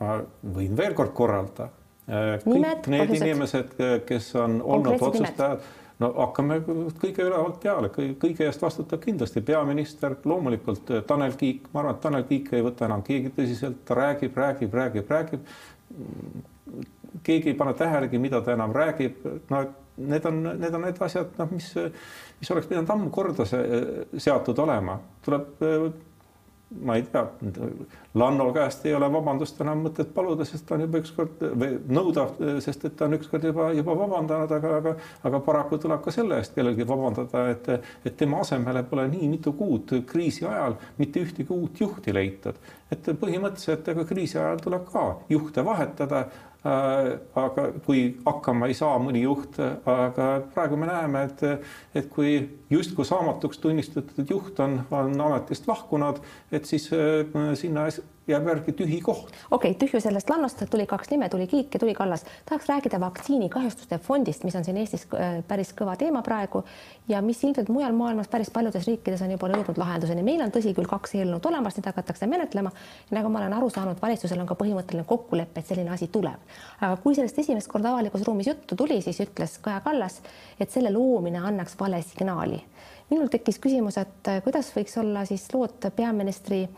Ma 0.00 0.16
võin 0.56 0.76
veel 0.76 0.96
kord 0.98 1.12
korrata. 1.16 1.68
kõik 2.10 2.46
Nimed, 2.48 2.88
need 2.90 3.04
põhjused. 3.04 3.26
inimesed, 3.26 3.76
kes 4.08 4.30
on 4.40 4.56
olnud 4.64 5.02
otsustajad, 5.06 5.66
no 6.00 6.08
hakkame 6.16 6.60
kõige 6.98 7.26
ülevalt 7.26 7.60
peale, 7.62 7.90
kõige 7.92 8.46
eest 8.48 8.62
vastutab 8.64 9.02
kindlasti 9.04 9.42
peaminister, 9.46 10.16
loomulikult 10.24 10.90
Tanel 11.06 11.36
Kiik, 11.38 11.68
ma 11.74 11.84
arvan, 11.84 11.98
et 11.98 12.00
Tanel 12.06 12.24
Kiik 12.30 12.52
ei 12.56 12.64
võta 12.66 12.88
enam 12.88 13.04
keegi 13.06 13.34
tõsiselt, 13.36 13.84
ta 13.86 13.98
räägib, 13.98 14.40
räägib, 14.40 14.74
räägib, 14.74 15.12
räägib. 15.12 15.52
keegi 17.22 17.52
ei 17.52 17.58
pane 17.58 17.74
tähelegi, 17.74 18.18
mida 18.18 18.40
ta 18.40 18.56
enam 18.56 18.72
räägib, 18.72 19.22
no 19.50 19.62
need 20.00 20.26
on, 20.26 20.42
need 20.42 20.74
on 20.74 20.86
need 20.86 21.00
asjad, 21.02 21.32
noh, 21.38 21.50
mis, 21.52 21.72
mis 22.40 22.50
oleks 22.54 22.68
pidanud 22.70 22.90
ammu 22.90 23.10
korda 23.12 23.44
seatud 23.46 24.58
olema, 24.64 24.96
tuleb 25.24 25.62
ma 26.70 26.96
ei 26.96 27.02
tea, 27.02 27.26
Lanno 28.14 28.52
käest 28.52 28.84
ei 28.86 28.94
ole 28.94 29.06
vabandust 29.12 29.60
enam 29.62 29.84
mõtet 29.86 30.10
paluda, 30.14 30.44
sest 30.46 30.64
ta 30.66 30.74
on 30.76 30.84
juba 30.84 31.00
ükskord 31.02 31.42
või 31.58 31.76
nõuda, 31.90 32.26
sest 32.62 32.84
et 32.86 32.96
ta 32.98 33.06
on 33.06 33.14
ükskord 33.18 33.46
juba, 33.46 33.68
juba 33.74 33.94
vabandanud, 33.98 34.54
aga, 34.56 34.72
aga, 34.80 34.94
aga 35.30 35.40
paraku 35.46 35.78
tuleb 35.82 36.02
ka 36.04 36.14
selle 36.14 36.38
eest 36.38 36.54
kellelgi 36.54 36.86
vabandada, 36.86 37.44
et, 37.54 37.70
et 38.06 38.18
tema 38.18 38.42
asemele 38.44 38.82
pole 38.90 39.06
nii 39.10 39.30
mitu 39.30 39.54
kuud 39.58 39.96
kriisi 40.10 40.46
ajal 40.46 40.78
mitte 40.98 41.22
ühtegi 41.22 41.50
uut 41.54 41.82
juhti 41.82 42.14
leitud. 42.14 42.58
et 42.90 43.06
põhimõtteliselt 43.18 43.86
ega 43.92 44.04
kriisi 44.04 44.38
ajal 44.38 44.62
tuleb 44.64 44.86
ka 44.90 45.04
juhte 45.30 45.62
vahetada 45.66 46.24
aga 46.64 47.66
kui 47.86 48.02
hakkama 48.26 48.68
ei 48.68 48.74
saa 48.76 48.98
mõni 49.00 49.22
juht, 49.24 49.56
aga 49.88 50.26
praegu 50.52 50.76
me 50.76 50.90
näeme, 50.90 51.22
et, 51.30 51.66
et 51.96 52.10
kui 52.12 52.34
justkui 52.70 53.06
saamatuks 53.08 53.62
tunnistatud 53.62 54.28
juht 54.28 54.60
on, 54.60 54.80
on 54.90 55.14
ametist 55.28 55.68
lahkunud, 55.70 56.20
et 56.52 56.68
siis 56.68 56.90
äh, 56.92 57.24
sinna 57.56 57.86
jääb 58.28 58.46
järgi 58.46 58.72
tühi 58.72 59.00
koht. 59.00 59.32
okei 59.50 59.70
okay,, 59.70 59.74
tühju 59.80 60.00
sellest 60.00 60.30
lannost 60.30 60.62
tuli 60.70 60.86
kaks 60.86 61.10
nime, 61.10 61.28
tuli 61.28 61.46
Kiik 61.46 61.74
ja 61.74 61.80
tuli 61.80 61.94
Kallas. 61.94 62.24
tahaks 62.48 62.68
rääkida 62.68 63.00
vaktsiinikahjustuste 63.00 63.98
fondist, 63.98 64.44
mis 64.44 64.56
on 64.56 64.64
siin 64.64 64.76
Eestis 64.76 65.06
äh, 65.14 65.40
päris 65.48 65.72
kõva 65.76 65.96
teema 65.96 66.22
praegu 66.22 66.64
ja 67.08 67.22
mis 67.22 67.42
ilmselt 67.44 67.68
mujal 67.68 67.92
maailmas 67.96 68.28
päris 68.28 68.50
paljudes 68.50 68.86
riikides 68.86 69.22
on 69.22 69.30
juba 69.30 69.48
jõudnud 69.48 69.78
lahenduseni. 69.78 70.22
meil 70.22 70.42
on 70.44 70.52
tõsi 70.52 70.74
küll 70.76 70.90
kaks 70.90 71.14
eelnõud 71.14 71.46
olemas, 71.46 71.76
neid 71.76 71.90
hakatakse 71.90 72.26
menetlema. 72.26 72.70
nagu 73.10 73.28
ma 73.28 73.42
olen 73.42 73.56
aru 73.56 73.70
saanud, 73.70 74.02
valitsusel 74.02 74.40
on 74.40 74.46
ka 74.46 74.54
põhimõtteline 74.54 75.04
kokkulepe, 75.06 75.60
et 75.60 75.66
selline 75.66 75.90
asi 75.90 76.08
tuleb. 76.12 76.40
aga 76.80 76.96
kui 77.02 77.14
sellest 77.14 77.38
esimest 77.38 77.68
korda 77.68 77.90
avalikus 77.90 78.26
ruumis 78.26 78.46
juttu 78.46 78.76
tuli, 78.76 79.02
siis 79.02 79.20
ütles 79.20 79.58
Kaja 79.60 79.80
Kallas, 79.80 80.22
et 80.60 80.70
selle 80.70 80.92
loomine 80.92 81.38
annaks 81.38 81.76
vale 81.80 82.02
signaali 82.02 82.62
minul 83.10 83.26
tekkis 83.26 83.58
küsimus, 83.58 83.96
et 83.98 84.28
äh, 84.28 84.42
kuidas 84.42 84.70
võiks 84.76 84.98
olla 85.00 85.24
siis 85.26 85.48
lood 85.54 85.88
peaministri 85.96 86.68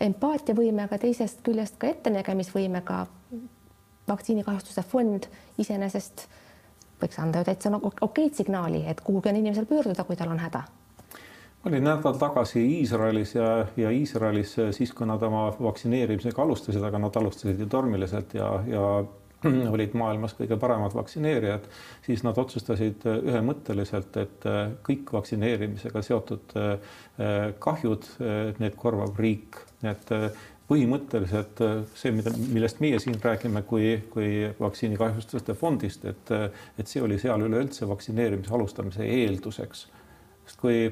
empaatiavõimega, 0.00 0.98
teisest 0.98 1.40
küljest 1.46 1.78
ka 1.78 1.92
ettenägemisvõimega. 1.94 3.06
vaktsiinikahjustuse 4.08 4.82
fond 4.88 5.26
iseenesest 5.58 6.28
võiks 7.02 7.18
anda 7.20 7.42
ju 7.42 7.44
täitsa 7.44 7.70
nagu 7.70 7.92
okeid 8.00 8.34
signaali, 8.34 8.86
et 8.88 9.00
kuhugi 9.04 9.28
on 9.28 9.36
inimesel 9.36 9.66
pöörduda, 9.66 10.04
kui 10.04 10.16
tal 10.16 10.32
on 10.32 10.38
häda 10.38 10.62
ma 11.58 11.70
olin 11.70 11.84
nädal 11.84 12.14
tagasi 12.18 12.62
Iisraelis 12.78 13.34
ja, 13.34 13.66
ja 13.76 13.90
Iisraelis 13.90 14.56
siis, 14.70 14.92
kui 14.92 15.06
nad 15.06 15.22
oma 15.22 15.48
vaktsineerimisega 15.60 16.42
alustasid, 16.42 16.82
aga 16.82 16.98
nad 17.02 17.16
alustasid 17.16 17.60
ju 17.60 17.66
tormiliselt 17.66 18.34
ja, 18.34 18.50
ja 18.66 18.84
olid 19.74 19.94
maailmas 19.98 20.34
kõige 20.38 20.58
paremad 20.58 20.96
vaktsineerijad, 20.98 21.68
siis 22.06 22.24
nad 22.26 22.38
otsustasid 22.38 23.06
ühemõtteliselt, 23.06 24.16
et 24.18 24.46
kõik 24.86 25.12
vaktsineerimisega 25.14 26.02
seotud 26.02 26.56
kahjud, 27.62 28.10
need 28.58 28.78
korvab 28.78 29.18
riik 29.18 29.62
et 29.86 30.12
äh, 30.14 30.30
põhimõtteliselt 30.68 31.60
äh, 31.64 31.74
see, 31.98 32.12
mida, 32.14 32.32
millest 32.50 32.80
meie 32.82 32.98
siin 33.02 33.18
räägime 33.22 33.62
kui, 33.68 33.98
kui 34.10 34.48
vaktsiinikahjustuste 34.58 35.54
fondist, 35.58 36.04
et, 36.08 36.32
äh, 36.34 36.48
et 36.78 36.90
see 36.90 37.02
oli 37.04 37.18
seal 37.20 37.44
üleüldse 37.46 37.88
vaktsineerimise 37.88 38.54
alustamise 38.54 39.06
eelduseks. 39.06 39.86
sest 40.48 40.60
kui 40.60 40.88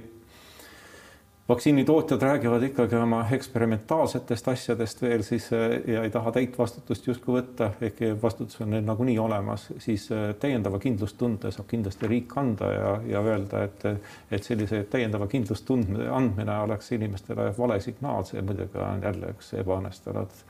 vaktsiinitootjad 1.49 2.23
räägivad 2.23 2.63
ikkagi 2.63 2.97
oma 2.97 3.21
eksperimentaalsetest 3.33 4.49
asjadest 4.49 5.03
veel 5.03 5.23
siis 5.23 5.53
eh, 5.53 5.77
ja 5.95 6.03
ei 6.03 6.11
taha 6.11 6.33
täit 6.33 6.59
vastutust 6.59 7.07
justkui 7.07 7.37
võtta, 7.39 7.71
ehkki 7.81 8.11
vastutus 8.23 8.61
on 8.65 8.73
neil 8.75 8.85
nagunii 8.87 9.19
olemas, 9.19 9.69
siis 9.79 10.09
eh, 10.11 10.33
täiendava 10.43 10.81
kindlustunde 10.83 11.53
saab 11.55 11.71
kindlasti 11.71 12.11
riik 12.11 12.37
anda 12.43 12.73
ja, 12.73 12.93
ja 13.15 13.23
öelda, 13.23 13.63
et, 13.69 13.87
et 14.31 14.45
sellise 14.45 14.83
täiendava 14.91 15.31
kindlustunde 15.31 16.11
andmine 16.11 16.59
oleks 16.67 16.93
inimestele 16.99 17.53
vale 17.59 17.81
signaal, 17.81 18.27
see 18.27 18.43
muidugi 18.43 18.83
on 18.83 19.07
jälle 19.07 19.35
üks 19.37 19.55
ebaõnnestunud 19.63 20.43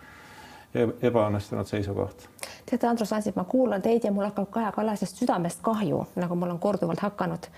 ebaõnnestunud 1.03 1.69
seisukoht. 1.69 2.29
teate, 2.67 2.87
Andrus 2.87 3.13
Ansip, 3.13 3.37
ma 3.37 3.45
kuulan 3.45 3.83
teid 3.83 4.05
ja 4.05 4.13
mul 4.13 4.27
hakkab 4.29 4.51
Kaja 4.51 4.73
Kallasest 4.73 5.21
südamest 5.23 5.63
kahju, 5.63 6.05
nagu 6.17 6.37
mul 6.37 6.55
on 6.55 6.59
korduvalt 6.59 7.01
hakanud 7.01 7.49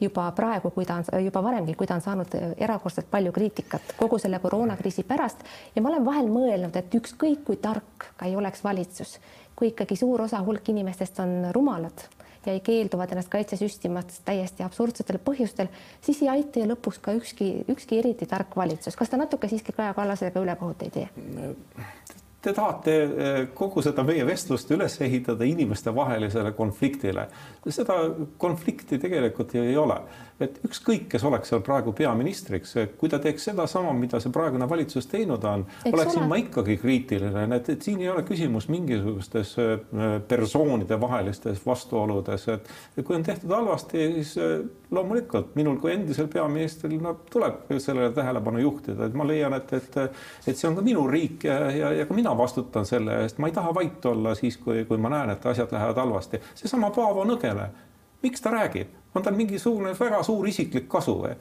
juba 0.00 0.30
praegu, 0.32 0.70
kui 0.70 0.86
ta 0.86 1.00
on 1.00 1.24
juba 1.24 1.42
varemgi, 1.42 1.74
kui 1.74 1.86
ta 1.86 1.96
on 1.98 2.04
saanud 2.04 2.36
erakordselt 2.56 3.10
palju 3.10 3.32
kriitikat 3.32 3.94
kogu 3.96 4.18
selle 4.18 4.38
koroonakriisi 4.38 5.02
pärast 5.08 5.42
ja 5.74 5.82
ma 5.82 5.92
olen 5.92 6.04
vahel 6.04 6.30
mõelnud, 6.32 6.76
et 6.76 6.94
ükskõik 6.94 7.44
kui 7.44 7.56
tark 7.56 8.12
ka 8.16 8.26
ei 8.26 8.36
oleks 8.36 8.64
valitsus, 8.64 9.18
kui 9.56 9.72
ikkagi 9.72 9.96
suur 9.96 10.22
osa 10.28 10.42
hulk 10.44 10.68
inimestest 10.68 11.20
on 11.24 11.50
rumalad 11.54 12.06
ja 12.46 12.52
ei 12.52 12.60
keelduvad 12.60 13.12
ennast 13.12 13.28
kaitse 13.28 13.56
süstimast 13.60 14.22
täiesti 14.24 14.64
absurdsetel 14.64 15.18
põhjustel, 15.24 15.68
siis 16.00 16.22
ei 16.22 16.30
aita 16.32 16.62
ju 16.62 16.70
lõpuks 16.70 17.00
ka 17.02 17.14
ükski, 17.18 17.50
ükski 17.68 17.98
eriti 17.98 18.26
tark 18.30 18.56
valitsus. 18.56 18.96
kas 18.96 19.10
ta 19.10 19.20
natuke 19.20 19.48
siiski 19.48 19.72
Kaja 19.72 19.94
Kallasega 19.94 20.40
ülekohut 20.40 20.82
ei 20.86 20.90
tee? 20.94 21.08
Te 22.38 22.52
tahate 22.54 22.92
eh, 22.94 23.36
kogu 23.54 23.82
seda 23.82 24.04
meie 24.06 24.22
vestlust 24.26 24.70
üles 24.70 24.94
ehitada 25.02 25.46
inimestevahelisele 25.48 26.52
konfliktile. 26.54 27.26
seda 27.68 27.96
konflikti 28.38 28.98
tegelikult 29.02 29.54
ju 29.54 29.64
ei 29.66 29.74
ole, 29.76 29.96
et 30.40 30.60
ükskõik, 30.64 31.08
kes 31.10 31.24
oleks 31.26 31.50
seal 31.50 31.64
praegu 31.66 31.92
peaministriks, 31.98 32.76
kui 33.00 33.10
ta 33.10 33.18
teeks 33.22 33.48
sedasama, 33.50 33.90
mida 33.98 34.20
see 34.22 34.30
praegune 34.32 34.68
valitsus 34.70 35.10
teinud 35.10 35.44
on, 35.44 35.64
oleksin 35.90 36.22
ole. 36.22 36.28
ma 36.30 36.38
ikkagi 36.38 36.78
kriitiline, 36.78 37.44
et, 37.56 37.72
et 37.74 37.82
siin 37.82 38.00
ei 38.04 38.10
ole 38.12 38.22
küsimus 38.28 38.68
mingisugustes 38.70 39.56
eh, 39.64 39.74
persoonide 40.30 41.00
vahelistes 41.00 41.58
vastuoludes, 41.66 42.46
et 42.54 43.02
kui 43.02 43.18
on 43.18 43.26
tehtud 43.26 43.50
halvasti, 43.52 44.06
siis 44.20 44.36
eh, 44.38 44.62
loomulikult 44.94 45.58
minul 45.58 45.76
kui 45.82 45.92
endisel 45.92 46.30
peaministril 46.32 47.02
no, 47.02 47.16
tuleb 47.32 47.66
sellele 47.76 48.12
tähelepanu 48.16 48.62
juhtida, 48.62 49.10
et 49.10 49.18
ma 49.18 49.26
leian, 49.26 49.58
et, 49.58 49.74
et, 49.74 50.00
et 50.46 50.54
see 50.54 50.70
on 50.70 50.78
ka 50.78 50.86
minu 50.86 51.04
riik 51.10 51.48
ja, 51.50 51.58
ja, 51.74 51.92
ja 51.98 52.06
ka 52.08 52.16
mina 52.16 52.27
mina 52.28 52.38
vastutan 52.38 52.86
selle 52.86 53.22
eest, 53.22 53.38
ma 53.38 53.46
ei 53.46 53.52
taha 53.52 53.74
vait 53.74 54.04
olla 54.04 54.34
siis, 54.34 54.56
kui, 54.56 54.84
kui 54.84 54.98
ma 55.00 55.08
näen, 55.08 55.30
et 55.30 55.46
asjad 55.46 55.72
lähevad 55.72 55.96
halvasti. 55.96 56.40
seesama 56.54 56.90
Paavo 56.90 57.24
Nõgene, 57.24 57.68
miks 58.22 58.40
ta 58.44 58.50
räägib, 58.52 58.88
on 59.14 59.22
tal 59.22 59.36
mingisugune 59.36 59.94
väga 60.00 60.22
suur 60.22 60.48
isiklik 60.48 60.88
kasu 60.88 61.14
või? 61.22 61.36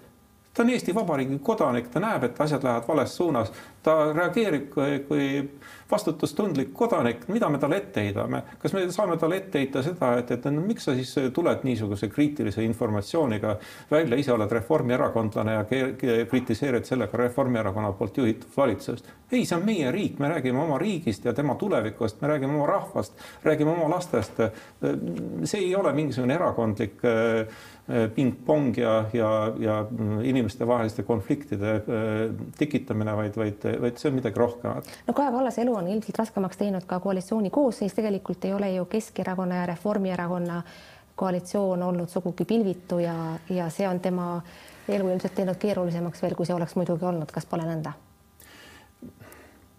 Ta 0.58 0.64
on 0.64 0.70
Eesti 0.74 0.96
Vabariigi 0.96 1.40
kodanik, 1.46 1.88
ta 1.94 2.02
näeb, 2.02 2.24
et 2.26 2.42
asjad 2.42 2.64
lähevad 2.66 2.88
vales 2.88 3.16
suunas, 3.18 3.52
ta 3.84 3.96
reageerib 4.14 4.70
kui, 4.74 5.00
kui 5.08 5.28
vastutustundlik 5.92 6.74
kodanik, 6.74 7.28
mida 7.32 7.50
me 7.50 7.60
talle 7.62 7.78
ette 7.78 8.04
heidame, 8.08 8.42
kas 8.60 8.74
me 8.74 8.84
saame 8.92 9.18
talle 9.22 9.38
ette 9.38 9.62
heita 9.62 9.84
seda, 9.86 10.12
et, 10.20 10.32
et 10.34 10.48
no 10.52 10.64
miks 10.66 10.90
sa 10.90 10.96
siis 10.98 11.14
tuled 11.34 11.64
niisuguse 11.68 12.10
kriitilise 12.12 12.66
informatsiooniga 12.66 13.56
välja, 13.92 14.18
ise 14.20 14.34
oled 14.34 14.52
reformierakondlane 14.58 15.56
ja 15.58 15.64
kritiseerid 16.32 16.90
sellega 16.90 17.18
Reformierakonna 17.18 17.94
poolt 17.98 18.18
juhitud 18.18 18.50
valitsust. 18.58 19.14
ei, 19.32 19.46
see 19.46 19.58
on 19.58 19.66
meie 19.66 19.92
riik, 19.92 20.20
me 20.20 20.30
räägime 20.32 20.62
oma 20.64 20.78
riigist 20.82 21.26
ja 21.26 21.34
tema 21.34 21.56
tulevikust, 21.56 22.22
me 22.22 22.28
räägime 22.28 22.56
oma 22.56 22.68
rahvast, 22.68 23.14
räägime 23.44 23.72
oma 23.72 23.90
lastest. 23.96 24.42
see 25.44 25.62
ei 25.62 25.76
ole 25.76 25.94
mingisugune 25.94 26.36
erakondlik 26.36 27.04
Äh, 27.08 27.48
pingpong 28.16 28.78
ja, 28.78 29.06
ja, 29.14 29.54
ja 29.60 29.86
inimestevaheliste 30.24 31.04
konfliktide 31.04 31.76
äh, 31.76 31.82
tekitamine, 32.58 33.16
vaid, 33.16 33.38
vaid, 33.40 33.64
vaid 33.82 33.98
see 33.98 34.10
on 34.10 34.18
midagi 34.18 34.40
rohkemat. 34.40 34.90
no 35.08 35.14
Kaja 35.14 35.32
Kallase 35.32 35.62
elu 35.64 35.76
on 35.76 35.88
ilmselt 35.88 36.20
raskemaks 36.20 36.60
teinud 36.60 36.84
ka 36.88 37.00
koalitsiooni 37.00 37.50
koosseis, 37.50 37.96
tegelikult 37.96 38.46
ei 38.46 38.54
ole 38.54 38.72
ju 38.74 38.86
Keskerakonna 38.86 39.62
ja 39.62 39.66
Reformierakonna 39.72 40.62
koalitsioon 41.16 41.84
olnud 41.84 42.10
sugugi 42.10 42.46
pilvitu 42.46 43.00
ja, 43.00 43.16
ja 43.50 43.70
see 43.70 43.88
on 43.88 44.00
tema 44.00 44.42
elu 44.90 45.10
ilmselt 45.10 45.36
teinud 45.40 45.56
keerulisemaks 45.56 46.22
veel, 46.22 46.36
kui 46.36 46.46
see 46.46 46.56
oleks 46.56 46.76
muidugi 46.76 47.08
olnud, 47.08 47.32
kas 47.32 47.48
pole 47.48 47.66
nõnda? 47.68 47.96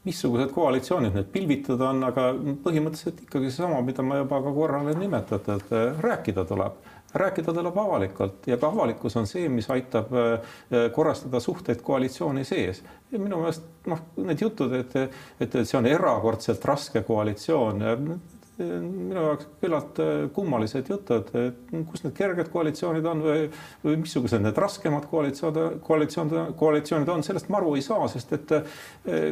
missugused 0.08 0.54
koalitsioonid 0.54 1.12
need 1.12 1.26
pilvitud 1.32 1.80
on, 1.84 1.98
aga 2.06 2.30
põhimõtteliselt 2.64 3.18
ikkagi 3.26 3.50
seesama, 3.50 3.82
mida 3.84 4.00
ma 4.06 4.22
juba 4.22 4.38
ka 4.40 4.52
korra 4.56 4.80
olen 4.80 4.96
nimetatud, 5.02 5.74
rääkida 6.00 6.46
tuleb 6.48 6.78
rääkida 7.14 7.52
tuleb 7.54 7.78
avalikult 7.78 8.46
ja 8.46 8.56
ka 8.60 8.68
avalikkus 8.68 9.16
on 9.16 9.26
see, 9.26 9.48
mis 9.48 9.70
aitab 9.70 10.12
äh, 10.12 10.56
korrastada 10.94 11.40
suhteid 11.40 11.82
koalitsiooni 11.82 12.44
sees. 12.44 12.82
ja 13.12 13.18
minu 13.18 13.40
meelest 13.40 13.62
noh, 13.86 14.02
need 14.16 14.42
jutud, 14.44 14.72
et, 14.76 14.96
et, 14.96 15.14
et 15.40 15.60
see 15.62 15.78
on 15.78 15.86
erakordselt 15.86 16.64
raske 16.64 17.02
koalitsioon 17.02 17.84
minu 18.58 19.22
jaoks 19.22 19.46
küllalt 19.62 19.98
äh, 20.02 20.24
kummalised 20.34 20.88
jutud, 20.90 21.30
kus 21.90 22.02
need 22.04 22.14
kerged 22.16 22.50
koalitsioonid 22.52 23.06
on 23.06 23.22
või, 23.22 23.44
või 23.84 23.98
missugused 24.02 24.42
need 24.42 24.58
raskemad 24.58 25.06
koalitsioonid, 25.10 25.78
koalitsioonid, 25.86 26.54
koalitsioonid 26.58 27.12
on, 27.12 27.22
sellest 27.26 27.50
ma 27.52 27.60
aru 27.60 27.76
ei 27.78 27.84
saa, 27.86 28.08
sest 28.10 28.34
et 28.34 28.54
äh, 28.56 28.72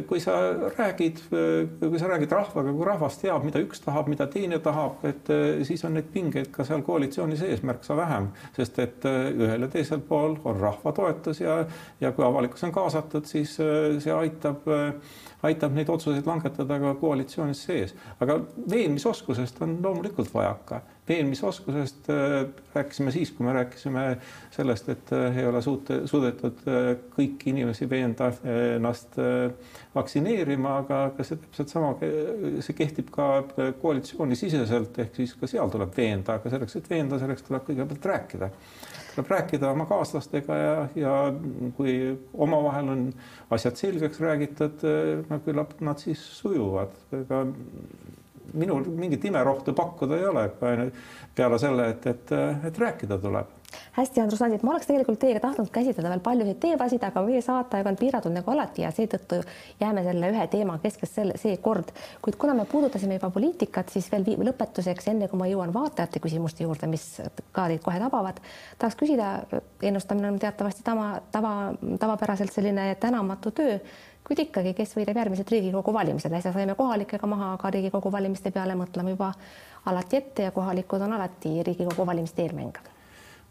kui 0.07 0.21
sa 0.23 0.37
räägid, 0.77 1.21
äh, 1.31 1.67
kui 1.83 1.99
sa 1.99 2.11
räägid 2.11 2.35
rahvaga, 2.37 2.71
kui 2.71 2.87
rahvas 2.87 3.19
teab, 3.21 3.43
mida 3.47 3.61
üks 3.63 3.83
tahab, 3.83 4.09
mida 4.11 4.29
teine 4.31 4.61
tahab, 4.63 5.03
et 5.07 5.31
siis 5.67 5.83
on 5.87 5.97
neid 5.97 6.07
pingeid 6.13 6.51
ka 6.55 6.65
seal 6.67 6.83
koalitsiooni 6.87 7.37
sees 7.39 7.63
märksa 7.67 7.97
vähem, 7.99 8.31
sest 8.55 8.79
et 8.83 9.07
ühel 9.07 9.67
ja 9.67 9.71
teisel 9.71 10.01
pool 10.07 10.37
on 10.47 10.59
rahva 10.61 10.93
toetus 10.95 11.41
ja, 11.43 11.59
ja 12.01 12.13
kui 12.15 12.25
avalikkus 12.25 12.63
on 12.67 12.75
kaasatud, 12.75 13.27
siis 13.27 13.57
see 13.57 14.13
aitab 14.13 14.67
aitab 15.45 15.75
neid 15.77 15.89
otsuseid 15.93 16.25
langetada 16.25 16.79
ka 16.81 16.93
koalitsioonis 17.01 17.63
sees. 17.67 17.95
aga 18.19 18.39
veenmisoskusest 18.71 19.61
on 19.61 19.77
loomulikult 19.83 20.33
vajaka. 20.33 20.81
veenmisoskusest 21.09 22.09
äh, 22.09 22.47
rääkisime 22.75 23.11
siis, 23.11 23.31
kui 23.31 23.45
me 23.45 23.53
rääkisime 23.53 24.17
sellest, 24.51 24.89
et 24.89 25.13
äh, 25.13 25.37
ei 25.37 25.45
ole 25.47 25.61
suute, 25.61 26.01
suudetud 26.07 26.65
äh, 26.67 26.89
kõiki 27.13 27.53
inimesi 27.53 27.89
veenda 27.89 28.31
ennast 28.75 29.15
vaktsineerima, 29.95 30.77
aga, 30.83 31.03
aga 31.11 31.23
see 31.23 31.39
täpselt 31.41 31.71
sama, 31.71 31.93
see 32.01 32.75
kehtib 32.77 33.09
ka 33.13 33.29
koalitsioonisiseselt, 33.81 34.99
ehk 35.05 35.21
siis 35.21 35.33
ka 35.39 35.49
seal 35.49 35.71
tuleb 35.73 35.95
veenda, 35.97 36.41
aga 36.41 36.51
selleks, 36.53 36.79
et 36.81 36.89
veenda, 36.89 37.19
selleks 37.21 37.47
tuleb 37.47 37.69
kõigepealt 37.69 38.09
rääkida 38.13 38.51
tuleb 39.17 39.31
rääkida 39.33 39.71
oma 39.73 39.87
kaaslastega 39.89 40.57
ja, 40.61 40.75
ja 40.95 41.15
kui 41.77 41.97
omavahel 42.33 42.93
on 42.93 43.03
asjad 43.53 43.79
selgeks 43.79 44.21
räägitud, 44.21 44.85
no 45.29 45.41
küllap 45.45 45.75
nad 45.81 46.01
siis 46.01 46.21
sujuvad. 46.37 46.93
ega 47.17 47.43
minul 48.57 48.85
mingit 48.95 49.25
imerohtu 49.27 49.73
pakkuda 49.75 50.17
ei 50.17 50.27
ole, 50.29 50.47
peale 51.35 51.59
selle, 51.59 51.89
et, 51.93 52.05
et, 52.07 52.33
et 52.69 52.79
rääkida 52.85 53.17
tuleb 53.21 53.56
hästi, 53.97 54.21
Andrus 54.21 54.41
Ansip, 54.41 54.63
ma 54.63 54.71
oleks 54.71 54.87
tegelikult 54.87 55.19
teiega 55.21 55.41
tahtnud 55.43 55.69
käsitleda 55.73 56.11
veel 56.11 56.21
paljusid 56.23 56.59
teemasid, 56.61 57.03
aga 57.03 57.23
meie 57.25 57.41
saateaeg 57.43 57.89
on 57.89 57.99
piiratud 57.99 58.33
nagu 58.33 58.51
alati 58.53 58.83
ja 58.83 58.91
seetõttu 58.95 59.39
jääme 59.81 60.03
selle 60.05 60.31
ühe 60.33 60.47
teema 60.51 60.77
keskesse 60.83 61.21
selle, 61.21 61.37
seekord. 61.41 61.91
kuid 62.21 62.37
kuna 62.39 62.53
me 62.57 62.65
puudutasime 62.69 63.17
juba 63.17 63.29
poliitikat, 63.33 63.89
siis 63.93 64.09
veel 64.11 64.27
lõpetuseks, 64.49 65.09
enne 65.11 65.27
kui 65.31 65.39
ma 65.39 65.49
jõuan 65.51 65.73
vaatajate 65.73 66.21
küsimuste 66.23 66.63
juurde, 66.63 66.89
mis 66.91 67.07
ka 67.51 67.67
teid 67.71 67.81
kohe 67.85 67.99
tabavad, 68.01 68.41
tahaks 68.79 68.99
küsida, 68.99 69.31
ennustamine 69.81 70.31
on 70.31 70.39
teatavasti 70.39 70.85
tava, 70.85 71.15
tava, 71.31 71.55
tavapäraselt 71.99 72.53
selline 72.53 72.93
tänamatu 73.01 73.51
töö 73.51 73.79
kuid 74.27 74.41
ikkagi, 74.43 74.73
kes 74.75 74.91
võidab 74.97 75.21
järgmised 75.21 75.47
Riigikogu 75.51 75.93
valimised, 75.95 76.33
äsja 76.35 76.51
saime 76.51 76.75
kohalikega 76.75 77.29
maha, 77.31 77.53
aga 77.55 77.71
Riigikogu 77.71 78.11
valimiste 78.11 78.51
peale 78.51 78.75
mõtleme 78.75 79.15
juba 79.15 79.31
alati 79.87 80.19
ette 80.19 80.49
ja 80.49 80.51
kohalikud 80.51 81.07
on 81.07 81.15
alati 81.15 81.55
Riigikogu 81.63 82.05
valimiste 82.05 82.43
eelmäng 82.43 82.96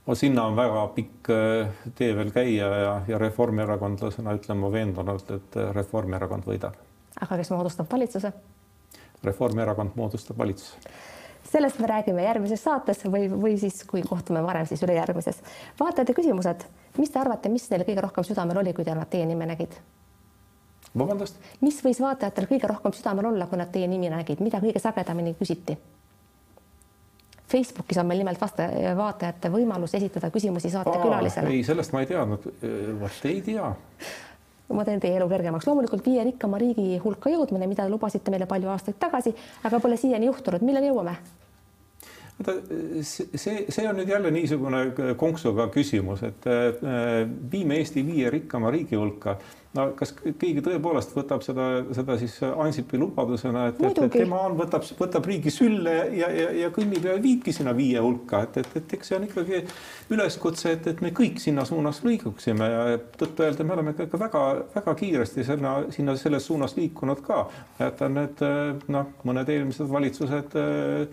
no 0.07 0.15
sinna 0.15 0.47
on 0.47 0.57
väga 0.57 0.87
pikk 0.95 1.31
äh, 1.31 1.73
tee 1.95 2.15
veel 2.17 2.31
käia 2.35 2.69
ja, 2.83 2.93
ja 3.09 3.19
reformierakondlasena 3.19 4.37
ütlen 4.39 4.61
ma 4.61 4.71
veendunult, 4.73 5.31
et 5.35 5.59
äh, 5.59 5.73
Reformierakond 5.75 6.47
võidab. 6.47 6.79
aga 7.21 7.41
kes 7.41 7.51
moodustab 7.51 7.91
valitsuse? 7.93 8.33
Reformierakond 9.25 9.97
moodustab 9.99 10.39
valitsuse. 10.39 10.79
sellest 11.51 11.79
me 11.79 11.91
räägime 11.91 12.23
järgmises 12.23 12.63
saates 12.63 13.05
või, 13.05 13.27
või 13.31 13.59
siis, 13.59 13.83
kui 13.85 14.03
kohtume 14.03 14.43
varem, 14.43 14.67
siis 14.67 14.83
ülejärgmises. 14.83 15.43
vaatajate 15.81 16.15
küsimused, 16.15 16.67
mis 16.99 17.11
te 17.11 17.21
arvate, 17.21 17.49
mis 17.49 17.71
neil 17.71 17.87
kõige 17.89 18.07
rohkem 18.07 18.25
südamel 18.25 18.63
oli, 18.63 18.75
kui 18.75 18.85
nad 18.85 19.11
teie 19.11 19.27
nime 19.27 19.47
nägid? 19.47 19.79
vabandust? 20.99 21.43
mis 21.61 21.83
võis 21.85 22.01
vaatajatel 22.01 22.47
kõige 22.47 22.71
rohkem 22.71 22.95
südamel 22.95 23.33
olla, 23.33 23.47
kui 23.51 23.59
nad 23.59 23.73
teie 23.75 23.89
nimi 23.91 24.11
nägid, 24.13 24.41
mida 24.41 24.63
kõige 24.63 24.83
sagedamini 24.83 25.35
küsiti? 25.35 25.79
Facebookis 27.49 27.99
on 28.03 28.07
meil 28.07 28.19
nimelt 28.19 28.41
vasta, 28.41 28.67
vaatajate 28.99 29.51
võimalus 29.55 29.95
esitada 29.95 30.31
küsimusi 30.35 30.71
saatekülalisele. 30.73 31.53
ei, 31.55 31.63
sellest 31.65 31.95
ma 31.95 32.03
ei 32.03 32.11
teadnud. 32.11 32.49
vot 33.01 33.25
ei 33.31 33.41
tea. 33.47 33.71
ma 34.75 34.85
teen 34.85 35.01
teie 35.01 35.17
elu 35.21 35.29
kergemaks. 35.31 35.67
loomulikult 35.67 36.07
viie 36.07 36.25
rikkama 36.27 36.59
riigi 36.59 36.99
hulka 37.05 37.31
jõudmine, 37.31 37.69
mida 37.71 37.89
lubasite 37.89 38.35
meile 38.35 38.47
palju 38.51 38.71
aastaid 38.75 38.99
tagasi, 38.99 39.35
aga 39.65 39.81
pole 39.81 39.97
siiani 39.97 40.27
juhtunud. 40.27 40.67
millal 40.67 40.91
jõuame? 40.91 41.17
vaata 42.37 42.53
see, 43.03 43.65
see 43.69 43.87
on 43.89 43.97
nüüd 43.97 44.11
jälle 44.11 44.31
niisugune 44.35 45.15
konksuga 45.17 45.69
küsimus, 45.73 46.23
et 46.27 46.51
äh, 46.51 47.23
viime 47.53 47.79
Eesti 47.81 48.05
viie 48.07 48.31
rikkama 48.31 48.71
riigi 48.75 48.99
hulka 48.99 49.39
no 49.77 49.87
kas 49.99 50.15
keegi 50.17 50.65
tõepoolest 50.65 51.15
võtab 51.17 51.45
seda, 51.47 51.69
seda 51.97 52.19
siis 52.21 52.35
Ansipi 52.47 53.01
lubadusena, 53.01 53.69
et, 53.71 53.83
et, 53.87 54.01
et 54.07 54.17
tema 54.17 54.43
on, 54.49 54.57
võtab, 54.59 54.85
võtab 54.99 55.29
riigi 55.31 55.53
sülle 55.55 55.95
ja, 56.17 56.31
ja, 56.33 56.51
ja 56.65 56.73
kõnnib 56.75 57.07
ja 57.07 57.17
viibki 57.23 57.55
sinna 57.55 57.75
viie 57.77 58.03
hulka, 58.03 58.43
et, 58.47 58.61
et, 58.63 58.77
et 58.81 58.97
eks 58.99 59.13
see 59.13 59.19
on 59.19 59.29
ikkagi 59.29 59.63
üleskutse, 60.17 60.75
et, 60.77 60.91
et 60.93 61.05
me 61.05 61.13
kõik 61.17 61.41
sinna 61.43 61.67
suunas 61.69 62.03
liiguksime 62.07 62.71
ja 62.73 62.85
tõtt-öelda 63.21 63.67
me 63.67 63.77
oleme 63.77 63.95
ikka 63.97 64.21
väga-väga 64.27 64.97
kiiresti 64.99 65.47
sinna, 65.47 65.79
sinna 65.95 66.17
selles 66.19 66.49
suunas 66.51 66.77
liikunud 66.79 67.23
ka. 67.27 67.47
jätan 67.81 68.17
need 68.17 68.43
noh, 68.93 69.11
mõned 69.27 69.49
eelmised 69.53 69.91
valitsused 69.91 70.57
Äh, 70.57 71.07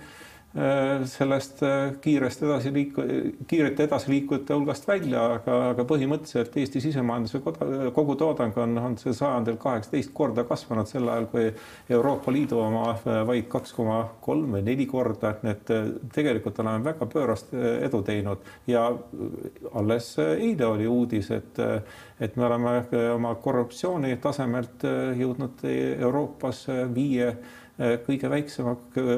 sellest 1.10 1.63
äh, 1.63 1.96
kiirest 2.02 2.44
edasiliiku-, 2.44 3.04
kiirete 3.48 3.88
edasiliikujate 3.88 4.54
hulgast 4.54 4.86
välja, 4.88 5.24
aga, 5.39 5.56
aga 5.72 5.86
põhimõtteliselt 5.89 6.54
Eesti 6.62 6.82
sisemajanduse 6.84 7.42
kogutoodang 7.96 8.60
on, 8.62 8.78
on 8.78 8.98
see 9.02 9.16
sajandil 9.18 9.58
kaheksateist 9.62 10.13
korda 10.13 10.44
kasvanud, 10.46 10.86
sel 10.89 11.10
ajal 11.10 11.26
kui 11.32 11.48
Euroopa 11.89 12.34
Liidu 12.36 12.60
oma 12.62 12.84
äh, 12.94 13.24
vaid 13.26 13.50
kaks 13.50 13.74
koma 13.74 13.98
kolm 14.22 14.54
või 14.54 14.62
neli 14.68 14.86
korda, 14.89 15.34
et 15.50 15.74
tegelikult 16.13 16.62
oleme 16.62 16.86
väga 16.86 17.10
pöörast 17.10 17.50
edu 17.58 18.04
teinud. 18.06 18.46
Ja 18.70 18.86
alles 19.74 20.12
eile 20.22 20.70
oli 20.70 20.86
uudis, 20.89 21.32
et, 21.34 21.58
et 22.22 22.38
me 22.38 22.46
oleme 22.46 22.78
oma 23.16 23.34
korruptsiooni 23.42 24.16
tasemelt 24.22 24.86
jõudnud 25.18 25.66
Euroopas 25.66 26.66
viie 26.94 27.34
kõige 27.78 28.30
väiksema 28.30 28.76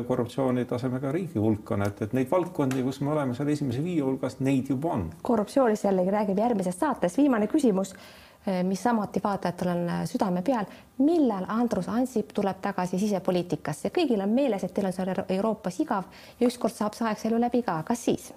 korruptsioonitasemega 0.08 1.12
riigi 1.12 1.40
hulk 1.40 1.72
on, 1.76 1.84
et, 1.84 2.02
et 2.02 2.14
neid 2.16 2.30
valdkondi, 2.32 2.84
kus 2.84 3.02
me 3.04 3.12
oleme 3.12 3.36
seal 3.36 3.52
esimese 3.52 3.84
viie 3.84 4.04
hulgas, 4.04 4.40
neid 4.40 4.70
juba 4.72 4.94
on. 4.96 5.10
korruptsioonist 5.22 5.84
jällegi 5.84 6.14
räägib 6.16 6.40
järgmises 6.40 6.80
saates. 6.80 7.18
viimane 7.18 7.50
küsimus, 7.52 7.92
eh, 8.48 8.64
mis 8.64 8.84
samuti 8.84 9.20
vaatajatel 9.24 9.74
on 9.74 9.84
eh, 9.90 10.06
südame 10.08 10.42
peal. 10.42 10.66
millal 10.98 11.46
Andrus 11.48 11.90
Ansip 11.90 12.32
tuleb 12.34 12.62
tagasi 12.62 13.00
sisepoliitikasse? 13.00 13.92
kõigil 13.92 14.24
on 14.24 14.30
meeles, 14.30 14.64
et 14.64 14.74
teil 14.74 14.88
on 14.88 14.94
seal 14.94 15.14
Euroopas 15.30 15.80
igav 15.80 16.04
ja 16.40 16.48
ükskord 16.48 16.74
saab 16.74 16.96
see 16.96 17.08
aeg 17.08 17.20
seal 17.20 17.36
ju 17.36 17.44
läbi 17.44 17.62
ka. 17.62 17.84
kas 17.84 18.06
siis? 18.06 18.34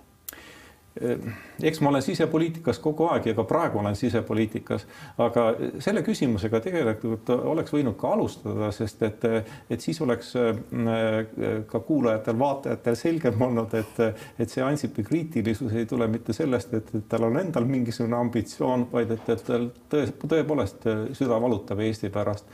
Eks 1.62 1.80
ma 1.80 1.90
olen 1.92 2.02
sisepoliitikas 2.02 2.78
kogu 2.82 3.06
aeg 3.12 3.28
ja 3.30 3.34
ka 3.36 3.44
praegu 3.48 3.78
olen 3.78 3.96
sisepoliitikas, 3.96 4.86
aga 5.22 5.44
selle 5.84 6.02
küsimusega 6.06 6.60
tegelikult 6.64 7.30
oleks 7.36 7.74
võinud 7.74 7.96
ka 8.00 8.12
alustada, 8.16 8.70
sest 8.74 9.02
et, 9.06 9.26
et 9.70 9.84
siis 9.84 10.00
oleks 10.04 10.32
ka 11.70 11.82
kuulajatel-vaatajatel 11.90 12.98
selgem 12.98 13.42
olnud, 13.48 13.74
et, 13.78 14.00
et 14.38 14.50
see 14.50 14.64
Ansipi 14.64 15.04
kriitilisus 15.06 15.74
ei 15.78 15.86
tule 15.86 16.08
mitte 16.10 16.36
sellest, 16.36 16.74
et, 16.74 16.94
tal 17.08 17.28
on 17.28 17.38
endal 17.40 17.68
mingisugune 17.68 18.18
ambitsioon, 18.18 18.88
vaid 18.92 19.14
et, 19.14 19.34
et 19.34 19.44
tal 19.46 19.68
tõe, 19.90 20.08
tõepoolest 20.24 20.88
süda 21.18 21.40
valutab 21.42 21.84
Eesti 21.84 22.10
pärast 22.14 22.50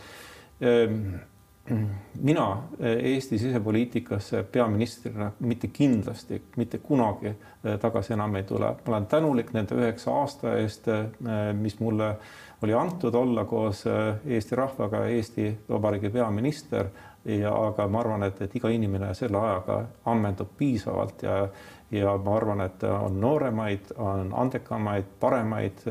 mina 2.22 2.62
Eesti 2.80 3.38
sisepoliitikasse 3.38 4.42
peaministrina 4.42 5.30
mitte 5.40 5.68
kindlasti, 5.68 6.42
mitte 6.56 6.78
kunagi 6.78 7.26
eh, 7.28 7.78
tagasi 7.80 8.12
enam 8.12 8.36
ei 8.36 8.42
tule. 8.42 8.66
ma 8.66 8.76
olen 8.86 9.06
tänulik 9.06 9.52
nende 9.52 9.74
üheksa 9.74 10.12
aasta 10.12 10.56
eest, 10.58 10.88
eh, 10.88 11.06
mis 11.54 11.80
mulle 11.80 12.16
oli 12.62 12.74
antud 12.74 13.14
olla 13.14 13.44
koos 13.44 13.86
eh, 13.86 14.16
Eesti 14.26 14.56
rahvaga 14.56 15.06
Eesti 15.06 15.58
Vabariigi 15.68 16.10
peaminister 16.10 16.88
ja 17.24 17.54
aga 17.66 17.88
ma 17.88 18.00
arvan, 18.00 18.22
et, 18.22 18.42
et 18.42 18.56
iga 18.56 18.68
inimene 18.68 19.14
selle 19.14 19.40
ajaga 19.40 19.84
ammendub 20.04 20.52
piisavalt 20.58 21.22
ja 21.22 21.48
ja 21.90 22.16
ma 22.18 22.36
arvan, 22.36 22.60
et 22.60 22.82
on 22.82 23.20
nooremaid, 23.20 23.92
on 23.96 24.32
andekamaid, 24.34 25.04
paremaid. 25.20 25.84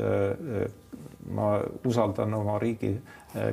ma 1.24 1.54
usaldan 1.88 2.34
oma 2.34 2.58
riigi 2.58 2.90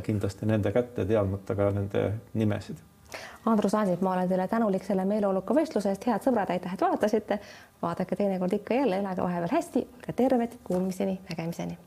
kindlasti 0.04 0.46
nende 0.46 0.72
kätte, 0.72 1.06
teadmata 1.06 1.56
ka 1.56 1.70
nende 1.76 2.08
nimesid. 2.34 2.80
Andrus 3.46 3.76
Ansip, 3.76 4.02
ma 4.02 4.14
olen 4.14 4.30
teile 4.30 4.48
tänulik 4.48 4.84
selle 4.88 5.06
meeleoluka 5.06 5.56
võistluse 5.58 5.92
eest, 5.92 6.08
head 6.08 6.24
sõbrad, 6.24 6.54
aitäh, 6.54 6.74
et 6.74 6.82
vaatasite. 6.82 7.40
vaadake 7.82 8.16
teinekord 8.16 8.54
ikka 8.54 8.74
jälle, 8.74 9.02
elage 9.04 9.24
vahepeal 9.24 9.56
hästi, 9.58 9.88
olge 9.98 10.14
terved, 10.16 10.60
kuulmiseni, 10.64 11.20
nägemiseni 11.30 11.78